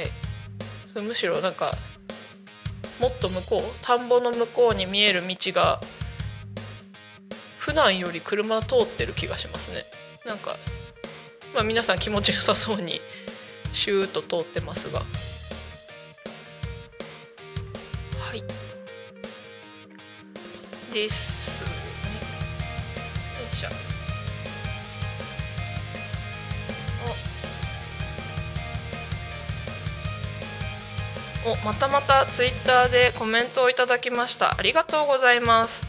[1.00, 1.74] い、むしろなんか
[3.00, 5.80] もっと向こう田んぼの向こうに見える道が
[7.58, 9.84] 普段より車通ってる気がしますね。
[10.24, 10.56] なんか、
[11.54, 13.00] まあ、皆さん気持ちよさそうに
[13.72, 15.02] シューッと通ってますが。
[20.90, 21.62] です。
[21.62, 21.70] ね
[23.40, 23.68] よいしょ。
[31.46, 31.52] お。
[31.52, 34.58] おまたまたツイッターでコメントをいただきました。
[34.58, 35.86] ありがとうございます。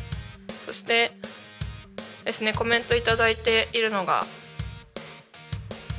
[0.66, 1.12] そして
[2.24, 4.26] ですねコメントいただいているのが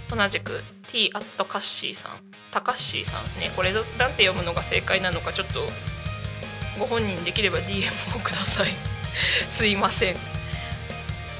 [0.08, 2.12] 同じく t アットカッシーさん。
[2.50, 3.50] タカッシーさんね。
[3.56, 5.66] これなんて読むのが正解なのかちょっと
[6.78, 8.91] ご本人できれば DM をください。
[9.52, 10.16] すいません。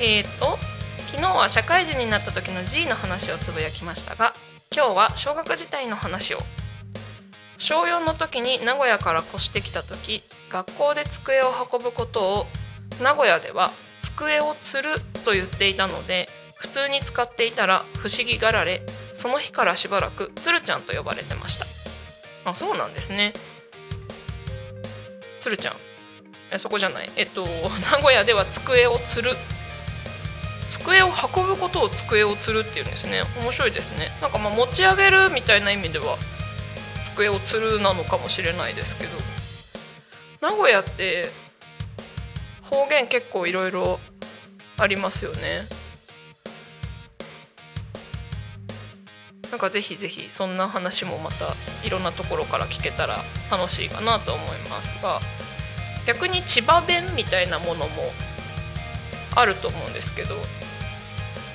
[0.00, 0.58] えー、と
[1.10, 4.34] 昨日は社会人になった時の G の話をつぶやきましたが
[4.74, 6.38] 今日は小学時代の話を。
[7.58, 12.46] 小4の時に名古屋から越してきた時学校で机を運ぶことを
[13.00, 13.70] 名古屋では
[14.02, 18.82] 机を吊ると言っていたので普通に使っていたら不思議がられ
[19.14, 21.66] その日からしばらくつるちゃんと呼ばれてました。
[22.44, 23.32] あそうなんですね。
[25.38, 25.91] つるちゃん。
[26.53, 27.11] えそこじゃない。
[27.16, 27.44] えっと
[27.90, 29.36] 名古屋では机をつる。
[30.68, 33.24] 机を運ぶことを机をつるっていうんですね。
[33.40, 34.12] 面白いですね。
[34.20, 36.18] なんかまあ持ち上げるみたいな意味では
[37.14, 39.11] 机をつるなのかもしれないですけど。
[40.40, 41.30] 名古屋って
[42.70, 44.00] 方言結構いろいろ
[44.76, 45.62] ありますよね。
[49.50, 51.46] なんかぜひぜひそんな話もまた
[51.84, 55.20] いろんなところから聞けたら楽しいかなと思いますが。
[56.07, 58.03] 逆に千葉弁みたいなものも
[59.34, 60.36] あると思うんですけど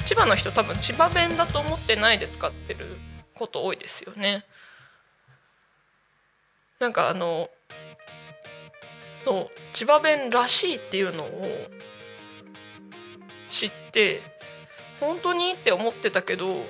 [0.05, 2.97] 千葉の人多分千葉弁だと思ってないで使ってる
[3.35, 4.45] こと多いですよね。
[6.79, 7.49] なんかあの
[9.25, 11.29] そう千葉弁らしいっていうのを
[13.49, 14.21] 知って
[14.99, 16.63] 本当にって思ってたけど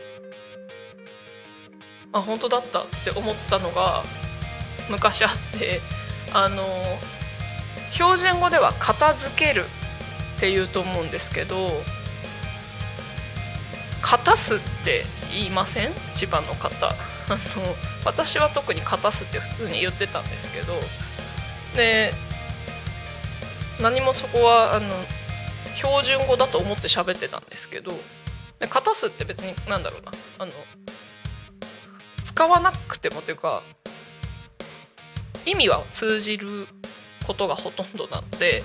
[2.13, 4.03] あ本当だったって思ったのが
[4.89, 5.81] 昔あって
[6.33, 6.65] あの
[7.91, 9.65] 標準語では「片付ける」
[10.37, 11.83] って言うと思うんですけど
[14.01, 15.93] 「片す」って言いません？
[16.15, 16.95] 千葉の方。
[17.29, 17.37] あの
[18.05, 20.79] 私は特に「片す」って普通に言ってたんですけど。
[21.75, 22.13] で
[23.79, 24.95] 何もそこはあの
[25.75, 27.91] 標準語だと思って喋ってたんですけど。
[28.59, 30.11] で「片す」って別に何だろうな。
[30.39, 30.53] あの
[32.23, 33.63] 使わなくてもというか
[35.45, 36.67] 意味は通じる
[37.27, 38.63] ことがほとんどなので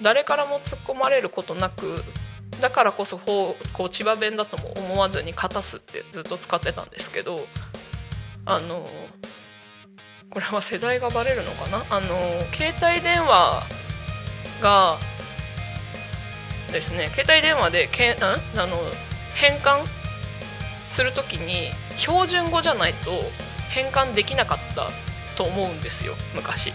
[0.00, 2.04] 誰からも突っ込まれることなく
[2.60, 7.46] だからこそこう千葉弁だとも思わずに「かたす」ってずっと使ってたんですけど
[8.46, 8.88] あの
[10.30, 11.84] これは世代がバレるのかな？
[11.90, 12.16] あの
[12.52, 13.64] 携帯電話
[14.62, 14.98] が
[16.72, 18.78] ですね携帯電話でけんあの
[19.34, 19.84] 変換
[20.86, 23.10] する時に標準語じゃないと
[23.70, 24.90] 変換できなかった
[25.36, 26.72] と思うんですよ昔。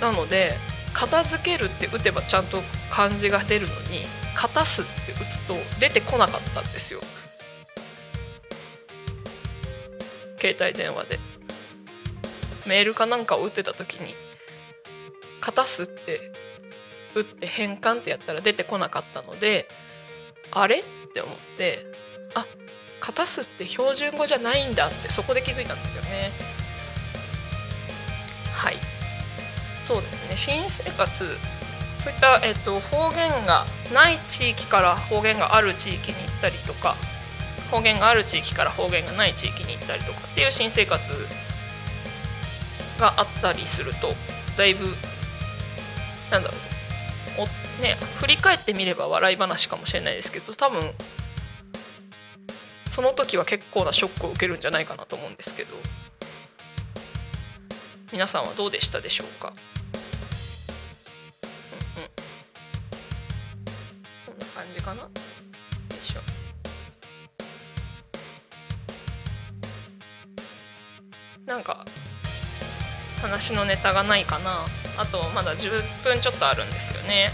[0.00, 0.56] なので
[0.92, 7.00] 片付けるって打てばちゃんと漢字が出るのに「片す」って打つと出てこなかったんですよ。
[10.40, 11.18] 携帯電話で。
[12.66, 14.14] メールかなんかを打ってた時に
[15.40, 16.32] 「片す」って
[17.14, 19.68] 打って変換ってやったら出てこなかったので
[20.50, 21.86] あれって思って
[22.34, 22.46] あ
[23.00, 26.32] 片すって標準語じゃないんだってそこで気づいたんですよね。
[28.52, 28.93] はい。
[29.84, 30.36] そうですね。
[30.36, 31.38] 新生活。
[32.04, 33.64] そういった、えっと、方言が
[33.94, 36.96] ない地域から方言がある地域に行ったりとか
[37.70, 41.00] 方言がある地域から方言がない地域に行ったりとかっていう新生活
[43.00, 44.14] があったりすると
[44.58, 44.94] だいぶ
[46.30, 46.54] なんだろ
[47.38, 47.42] う
[47.80, 50.90] お、ね、振り返ってみれば笑い話かもしれないですけど多分
[52.90, 55.74] その時は結構なショックを受けるんじゃないかなと思うんですけど。
[58.14, 59.52] 皆さんはどうでしたでしょうか？
[61.96, 62.08] うんうん、
[64.24, 65.02] こんな感じかな？
[65.02, 65.10] よ
[65.90, 66.20] いしょ。
[71.44, 71.84] なんか
[73.20, 74.64] 話のネタがないかな？
[74.96, 77.32] あとまだ10分ちょっとあるんですよね。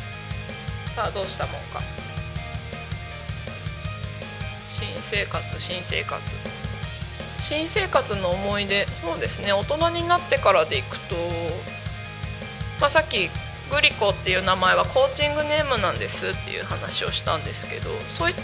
[0.96, 1.82] さあどうしたもんか？
[4.70, 6.22] 新生活新生活。
[7.40, 8.86] 新生活の思い出。
[9.02, 9.52] そうですね。
[9.52, 11.16] 大人になってからでいくと、
[12.80, 13.28] まあ、さっき
[13.70, 18.36] グリコっていう名前はコーチングネームなんですっていう話をしたんですけどそういっ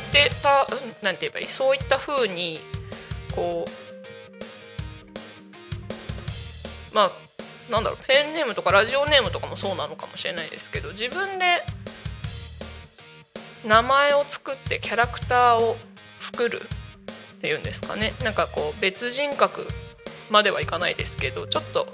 [0.43, 0.67] た
[1.03, 1.47] 何て言えばいい？
[1.47, 2.61] そういった風に
[3.35, 3.65] こ
[6.93, 7.11] うまあ
[7.71, 7.99] なんだろう？
[8.07, 11.65] ペンネームとかラジオネームとかもそうなのかもしれないですけど自分で
[13.65, 15.77] 名前を作ってキャラクターを
[16.19, 16.69] 作る。
[17.37, 18.13] っていうんですかね。
[18.25, 19.67] なんかこう別人格
[20.31, 21.87] まではいかないですけどちょっと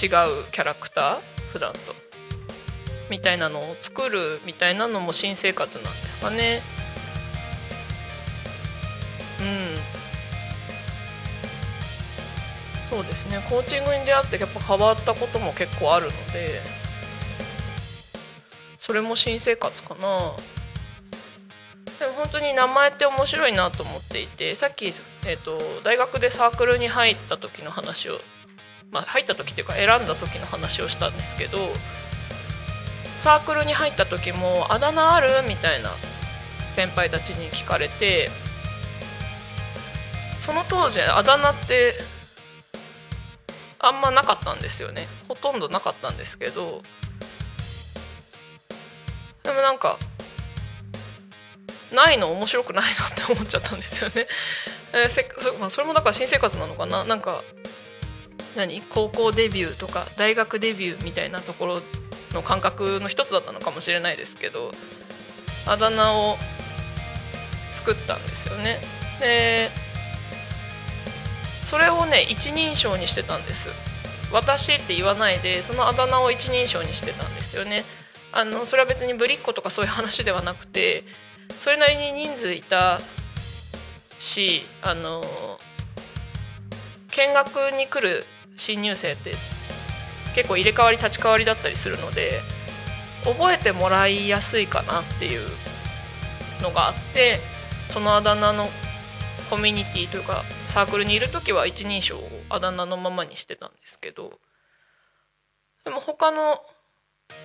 [0.00, 1.78] 違うキャラクター普段と。
[3.10, 6.62] みたいなのを作るみたいなのも新生活なんですかね。
[9.40, 9.78] うん。
[12.90, 13.42] そうですね。
[13.48, 16.60] コーチングに出会ってやっぱ変わったことも結構あるので
[18.78, 20.34] それも新生活かな。
[21.98, 24.86] でも本当に名前って面白いなと思っていてさっき、
[25.26, 28.20] えーと、大学でサークルに入った時の話を
[28.90, 31.58] まあ、入った時っていうか選んだ時の話をしたんですけど
[33.16, 35.90] サークルに入った時も「あだ名ある?」みたいな
[36.72, 38.30] 先輩たちに聞かれて
[40.40, 41.94] その当時あだ名って
[43.78, 46.82] あんまなかったんですよねほとんどなかったんですけど
[49.42, 49.98] でもなんか
[51.92, 54.26] ないの面白くないなって思っちゃったんですよね。
[54.92, 57.42] えー、せそまあ、それもだから新生活なのかななんか
[58.56, 58.82] 何？
[58.82, 61.82] 高校デビューとか大学デビューみたいなところ
[62.32, 64.72] の感覚の一つだったのかもしれないですけど
[65.66, 66.38] あだ名を
[67.74, 68.80] 作ったんですよね。
[69.20, 69.70] で
[71.64, 73.68] それをね一人称にしてたんです
[74.32, 77.84] 私って言わないでそのあだ名を一人称にしてたんですよね
[78.32, 81.04] あのそれは別にぶりっ子とかそういう話ではなくて
[81.60, 83.00] それなりに人数いた
[84.18, 85.22] しあの
[87.10, 88.24] 見学に来る
[88.56, 89.32] 新入生って
[90.34, 92.40] 結構入れ替わり立ち替わりだったりするので
[93.24, 95.40] 覚えてもらいやすいかなっていう
[96.62, 97.40] のがあって
[97.88, 98.68] そのあだ名の
[99.50, 104.38] コミュニティというかサークルにいる時は一人称をあだ名のままにしてたんですけど
[105.84, 106.60] でも他の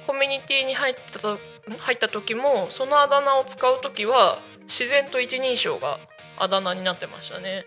[0.08, 1.40] コミュニティに入ったと
[1.80, 6.00] 入った時もそのあだ名を使う時は自然と一人称が
[6.38, 7.66] あだ名になってましたね。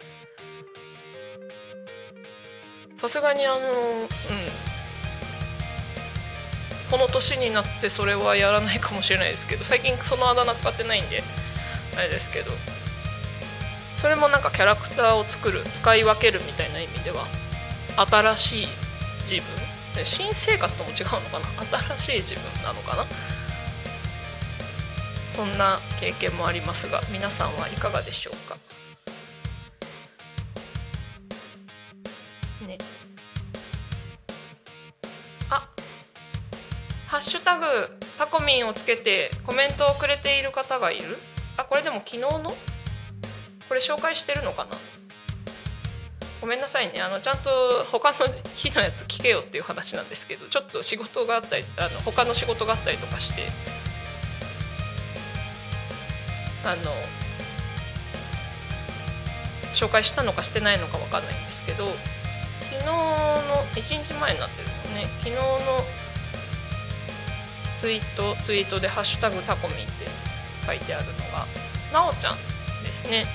[3.01, 3.63] さすがにあのう
[4.05, 4.09] ん。
[6.91, 11.25] この年になってそれはやらないかもしれないですけど最近そのあだ名使ってないんで
[11.97, 12.53] あれですけど。
[13.97, 17.25] それもなんかキャラクターを作る使い分けるみたいな意味では
[17.97, 18.69] 新しい
[19.21, 19.66] 自分
[20.05, 21.47] 新生活とも違うのかな？
[21.97, 23.07] 新しい自分なのかな？
[25.31, 28.57] そんな経験もありますが皆さんはいかがでしょうか？
[32.67, 32.79] ね。
[35.51, 35.69] あ
[37.07, 37.65] ハッシュタグ
[38.19, 41.19] タコミンをつけてコメントをくれている方がいる？
[41.57, 42.55] あこれでも昨日の？
[43.69, 44.71] これ紹介してるのかな？
[46.47, 47.03] ごめんなさいね。
[47.03, 47.51] あのちゃんと
[47.91, 48.19] 他の
[48.55, 53.49] 日のやつ聞けよっていう話なんですけどちょっと仕事があったりあの他の仕事があったりとかして。
[56.65, 56.93] あの
[59.73, 61.87] 紹介したのかしてないのか分かんないんですけど
[62.61, 62.95] 昨日の
[63.75, 65.09] 1日前になってるのね。
[65.19, 65.85] 昨日の
[67.81, 70.07] ツイートツイートで「ハッシュタグタコミン」って
[70.65, 71.47] 書いてあるのが
[71.93, 72.37] なおちゃん
[72.85, 73.27] ですね。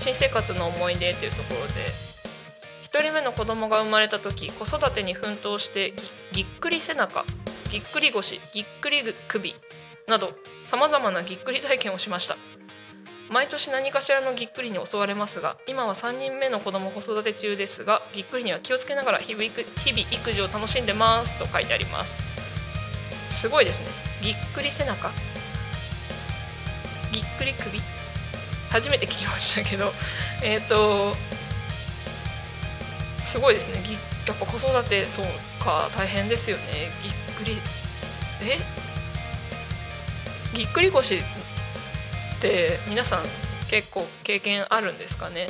[0.00, 2.07] 新生活の思い出っていうところで。
[2.92, 5.94] 1人目の子供が生まれた時子育てに奮闘して
[6.32, 7.24] ぎっくり背中
[7.70, 9.54] ぎっくり腰ぎっくり首
[10.06, 10.32] など
[10.66, 12.36] さまざまなぎっくり体験をしました。
[13.30, 23.38] 毎年何かしらのぎっくりに襲われますが今は3人目の子供子育て中ですがぎっくりには気をつけながら日々日々育児を楽しんでますと書いてあります。
[23.40, 23.86] すごいですね。
[24.22, 25.10] ぎっくり背中。
[27.12, 27.80] ぎっくり首？
[28.70, 29.92] 初めて聞きましたけど。
[30.42, 31.14] えっ、ー、と
[33.30, 33.82] すごいですね。
[33.84, 33.98] ぎや
[34.32, 35.26] っぱ子育てそう
[35.62, 36.90] か大変ですよね。
[37.02, 37.60] ぎっくり
[38.42, 38.58] え？
[40.56, 41.22] ぎっくり腰っ
[42.40, 43.24] て皆さん
[43.70, 45.48] 結構経験あるんですかね？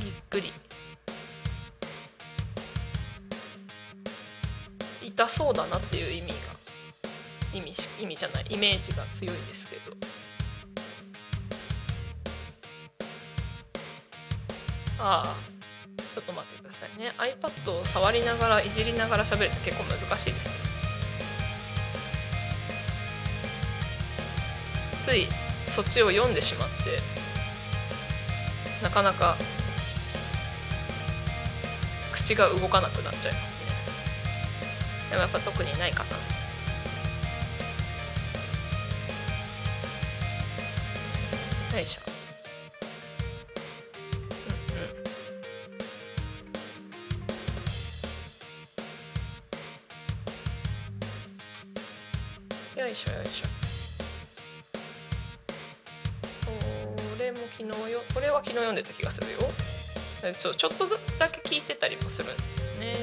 [0.00, 0.52] ぎっくり。
[5.02, 6.36] 痛そうだなっていう意味が
[7.52, 9.96] 意味意味じゃないイメージが強いですけど。
[14.98, 15.34] ああ。
[16.14, 17.12] ちょっと待ってくださいね。
[17.18, 20.50] iPad を触りながらいじりながら喋るって結構難しいです。
[25.04, 25.28] つい
[25.68, 27.00] そっちを読んでしまって
[28.82, 29.36] なかなか
[32.12, 33.72] 口が動かなくなっちゃいますね。
[35.10, 36.25] でもやっぱ特にないかな。
[60.54, 62.94] ちょちょっとだけ聞いてたりもするんですよね。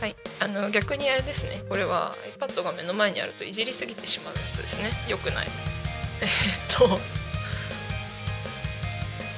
[0.00, 1.62] はいあの逆にあれですね。
[1.68, 4.90] これは iPad が目の前にあるといじりすぎてしまうやつですね。
[5.08, 5.48] よくない。
[6.20, 6.28] えっ
[6.76, 6.98] と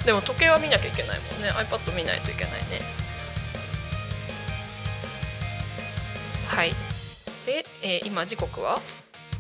[0.05, 1.51] でも時計は見なきゃいけないもんね。
[1.51, 2.81] iPad 見ないといけないね。
[6.49, 6.71] はい。
[7.47, 8.81] で、えー、今時刻は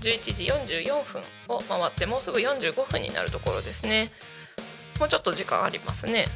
[0.00, 4.10] 11時44分を回ってもうすぐ45分になるところですね。
[5.02, 6.26] もうちょっと時間ありますね。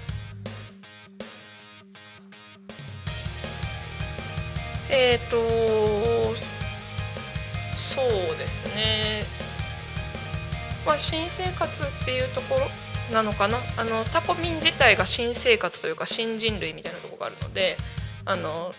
[4.91, 5.37] えっ、ー、と
[7.79, 8.05] そう
[8.37, 9.23] ですね。
[10.85, 12.67] まあ新生活っていうところ
[13.15, 13.61] なのかな。
[13.77, 17.77] あのタコミン自体が新生活というか新人類みたいなところがあるので
[18.25, 18.75] あの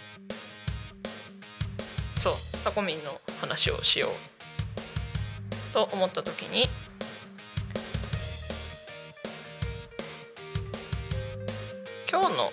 [2.19, 2.33] そう
[2.65, 6.67] タコミンの話をしようと思った時に
[12.19, 12.51] 今日の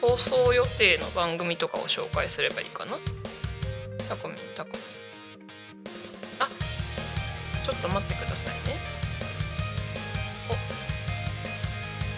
[0.00, 2.96] 放送予定の番組とかを紹介すればいいかな？
[4.08, 4.80] タコミンタコミン。
[6.38, 6.48] あ
[7.66, 8.76] ちょっと待ってくださいね。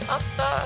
[0.09, 0.61] おあった。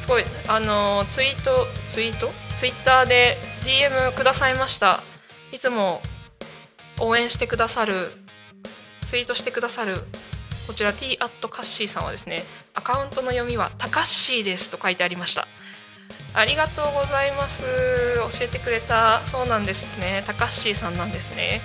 [0.00, 2.32] すごいあのツイートツイート？
[2.56, 5.04] ツイッターで DM くださいました。
[5.52, 6.02] いつも
[6.98, 8.10] 応援してくださる
[9.06, 9.98] ツイートしてくださる
[10.66, 12.44] こちら t アットカッシーさんはですね
[12.74, 15.46] アカウントの読みはタカッシーですと書いてありました。
[16.36, 17.62] ありがとうございます。
[18.38, 20.24] 教えてくれたそうなんですね。
[20.26, 21.60] タカッシーさんなんですね。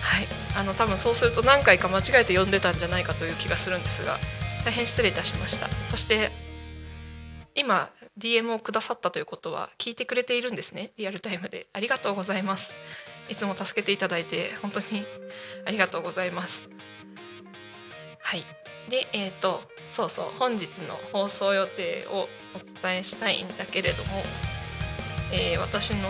[0.00, 0.26] はい。
[0.56, 4.18] あの多分そうすると何回か間違えて読んでたんじゃないかという気がするんですが
[4.64, 5.68] 大変失礼いたしました。
[5.90, 6.30] そして
[7.54, 10.92] 今 DM をくださったということは聞いてくれているんですね。
[10.96, 11.66] リアルタイムで。
[11.74, 12.76] ありがとうございます。
[13.28, 15.04] いつも助けていただいて本当に
[15.66, 16.68] ありがとうございます。
[18.24, 18.46] はい。
[18.88, 19.60] でえっ、ー、と
[19.90, 24.22] そうそう本日の放送予定をお伝えしたいんだけれども、
[25.32, 26.08] えー、私の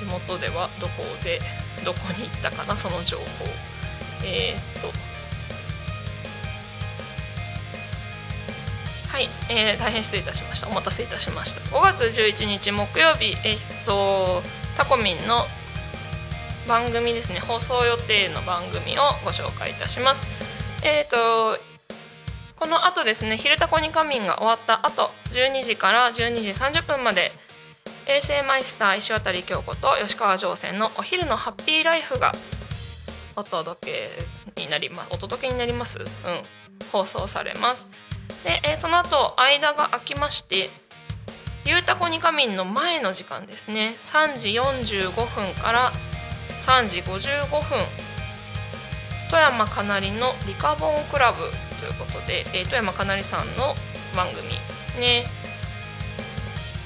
[0.00, 1.40] 手元ではどこで
[1.84, 3.24] どこに行ったかなその情報。
[4.24, 4.88] えっ、ー、と
[9.08, 10.68] はい、えー、大変失礼いたしました。
[10.68, 11.60] お待たせいたしました。
[11.70, 13.36] 5月11日木曜日。
[13.44, 14.42] えっ、ー、と
[14.76, 15.46] タコミンの
[16.66, 17.38] 番組ですね。
[17.38, 20.39] 放送予定の番組をご紹介いたします。
[20.82, 21.58] えっ、ー、と
[22.56, 27.32] この後ですね「昼タコに仮眠」が終わった後12時から12時30分まで
[28.06, 32.32] 衛星マイスター石渡京子と吉川上船のお昼のハッピーライフが
[33.36, 34.10] お届
[34.56, 35.10] けになります。
[35.12, 35.98] お届けになります？
[35.98, 36.06] うん。
[36.92, 37.86] 放送されます。
[38.44, 40.70] で、えー、その後間が空きまして
[41.64, 43.96] 「ゆうたこに仮眠」の前の時間ですね。
[44.06, 45.92] 3時45分から
[46.62, 47.86] 3時55分
[49.30, 51.38] 富山かなりのリカボンクラブ
[51.78, 53.74] ということで、えー、富山かなりさんの
[54.16, 54.48] 番組
[54.98, 55.26] ね。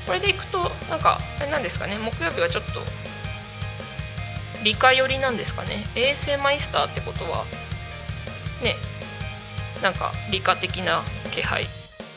[0.06, 1.96] これでいくとなんかあれなんですかね。
[1.98, 2.80] 木曜日はちょっと
[4.62, 5.86] 理科寄りなんですかね。
[5.94, 7.44] 衛星マイスターってことは
[8.62, 8.76] ね。
[9.82, 11.66] なんか理科的な気配。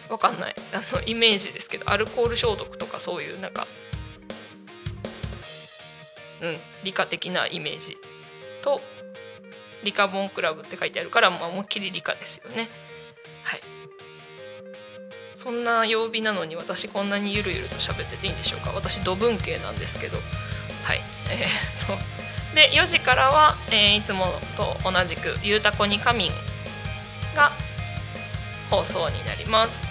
[0.09, 0.55] わかんない。
[0.73, 3.65] あのイメージですけどアルコール消毒とかそういうなんか
[6.41, 7.97] うん理科的なイメージ
[8.61, 8.81] と
[9.83, 12.69] リカボンクラブって書いてあるから、まあ、思いっきり理科ですよね。
[13.43, 13.61] はい。
[15.35, 18.71] そんな曜日なのに私こんなにゆるゆると喋ってていいんでしょうか？
[18.71, 20.17] 私土文系なんですけど。
[20.83, 21.01] はい。
[21.29, 22.03] えー、っと
[22.55, 24.25] で4時からは、えー、いつも
[24.55, 26.31] と同じく「ゆうたこに仮眠」
[27.35, 27.51] が
[28.71, 29.81] 放送になります。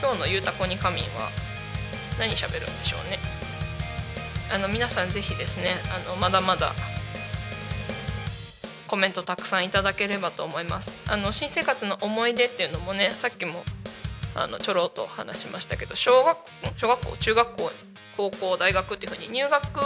[0.00, 1.30] 今日の「ゆうたこに仮眠」は
[2.18, 3.18] 何喋るんでしょうね？
[4.52, 6.74] あの皆さんぜひですねあのまだまだ
[8.86, 10.92] コメントたくさんいただければと思います。
[11.08, 13.64] あの新生活の思い出っていうのもねさっきも
[14.34, 16.38] あのちょろっと話しましたけど小学
[16.76, 17.70] 小学校中学校
[18.16, 19.80] 高校大学っていうふうに入学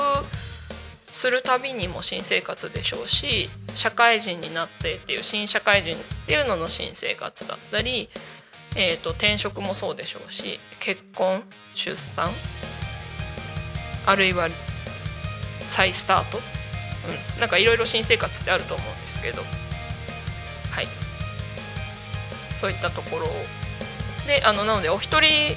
[1.12, 8.08] するたびにも新生活でしょうし社会人になってっていう新社会人っていうのの新生活だったり、
[8.76, 11.42] えーと、転職もそうでしょうし結婚
[11.74, 12.30] 出産
[14.08, 14.48] あるいは
[15.66, 19.42] 再スタート、うん、なんかいろいろ新生活ってあると思うんですけど。
[20.70, 20.88] はい。
[22.58, 23.30] そういったところを。
[24.26, 25.56] であのなのでお一人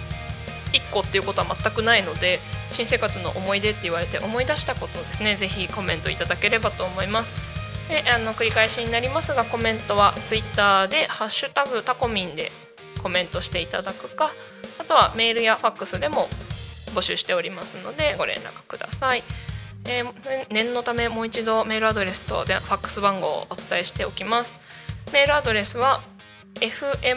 [0.73, 2.39] 1個っていうことは全くないので
[2.71, 7.31] 新生活の思い出って言われて思い出したことをですねぜひコメントいただければと思います。
[7.89, 12.51] であの繰り返しになりますがコメントは Twitter で「ハッシュタグタコミン」で
[13.01, 14.33] コメントしていただくか
[14.77, 16.29] あとはメールやファックスでも
[16.93, 19.23] 募集しておりますのでご連絡ください、
[19.85, 24.53] えー、念のためもう一度メールアドレスとファックス番号をお伝えしておきます。
[25.13, 26.01] メールアドレスは
[26.55, 27.11] fm.tacomin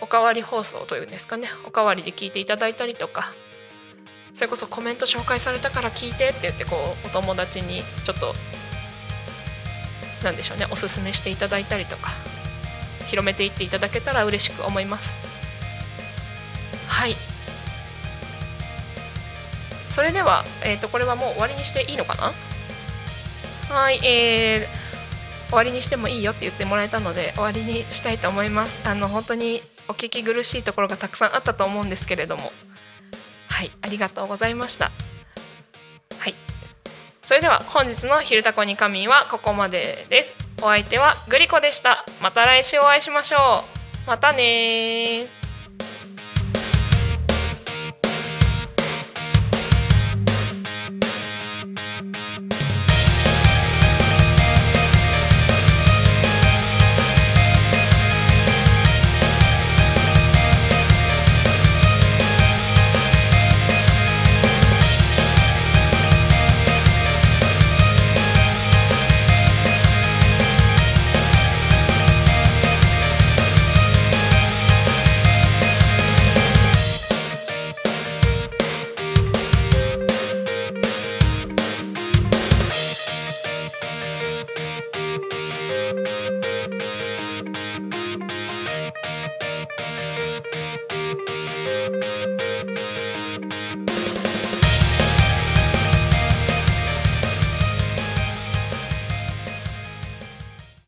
[0.00, 3.34] おかわり放送というんですかねおかわりで聞いていただいたりとか
[4.36, 8.34] それこそコメント紹介されたから聞いてって言ってこうお友達にちょっと
[10.22, 12.10] なんでしょうねおすすめしていただいたりとか
[13.06, 15.18] 広めていっていただけたら嬉しく思います。
[16.86, 17.16] はい。
[19.90, 23.74] それでは、えー、とこれはもう終わりにしていいのかな？
[23.74, 28.86] はいえー、終わりにしてもいいよって言ってもらえたので終わりにしたいと思います。
[28.86, 32.52] あの本当にお聞き苦しいところがたくさんあったと思うんですけれども。
[33.56, 34.92] はいありがとうございました。
[36.18, 36.34] はい。
[37.24, 40.36] それでは本日の「昼タコに神」はここまでです。
[40.60, 42.04] お相手はグリコでした。
[42.20, 43.64] また来週お会いしましょ
[44.04, 44.06] う。
[44.06, 45.35] またねー。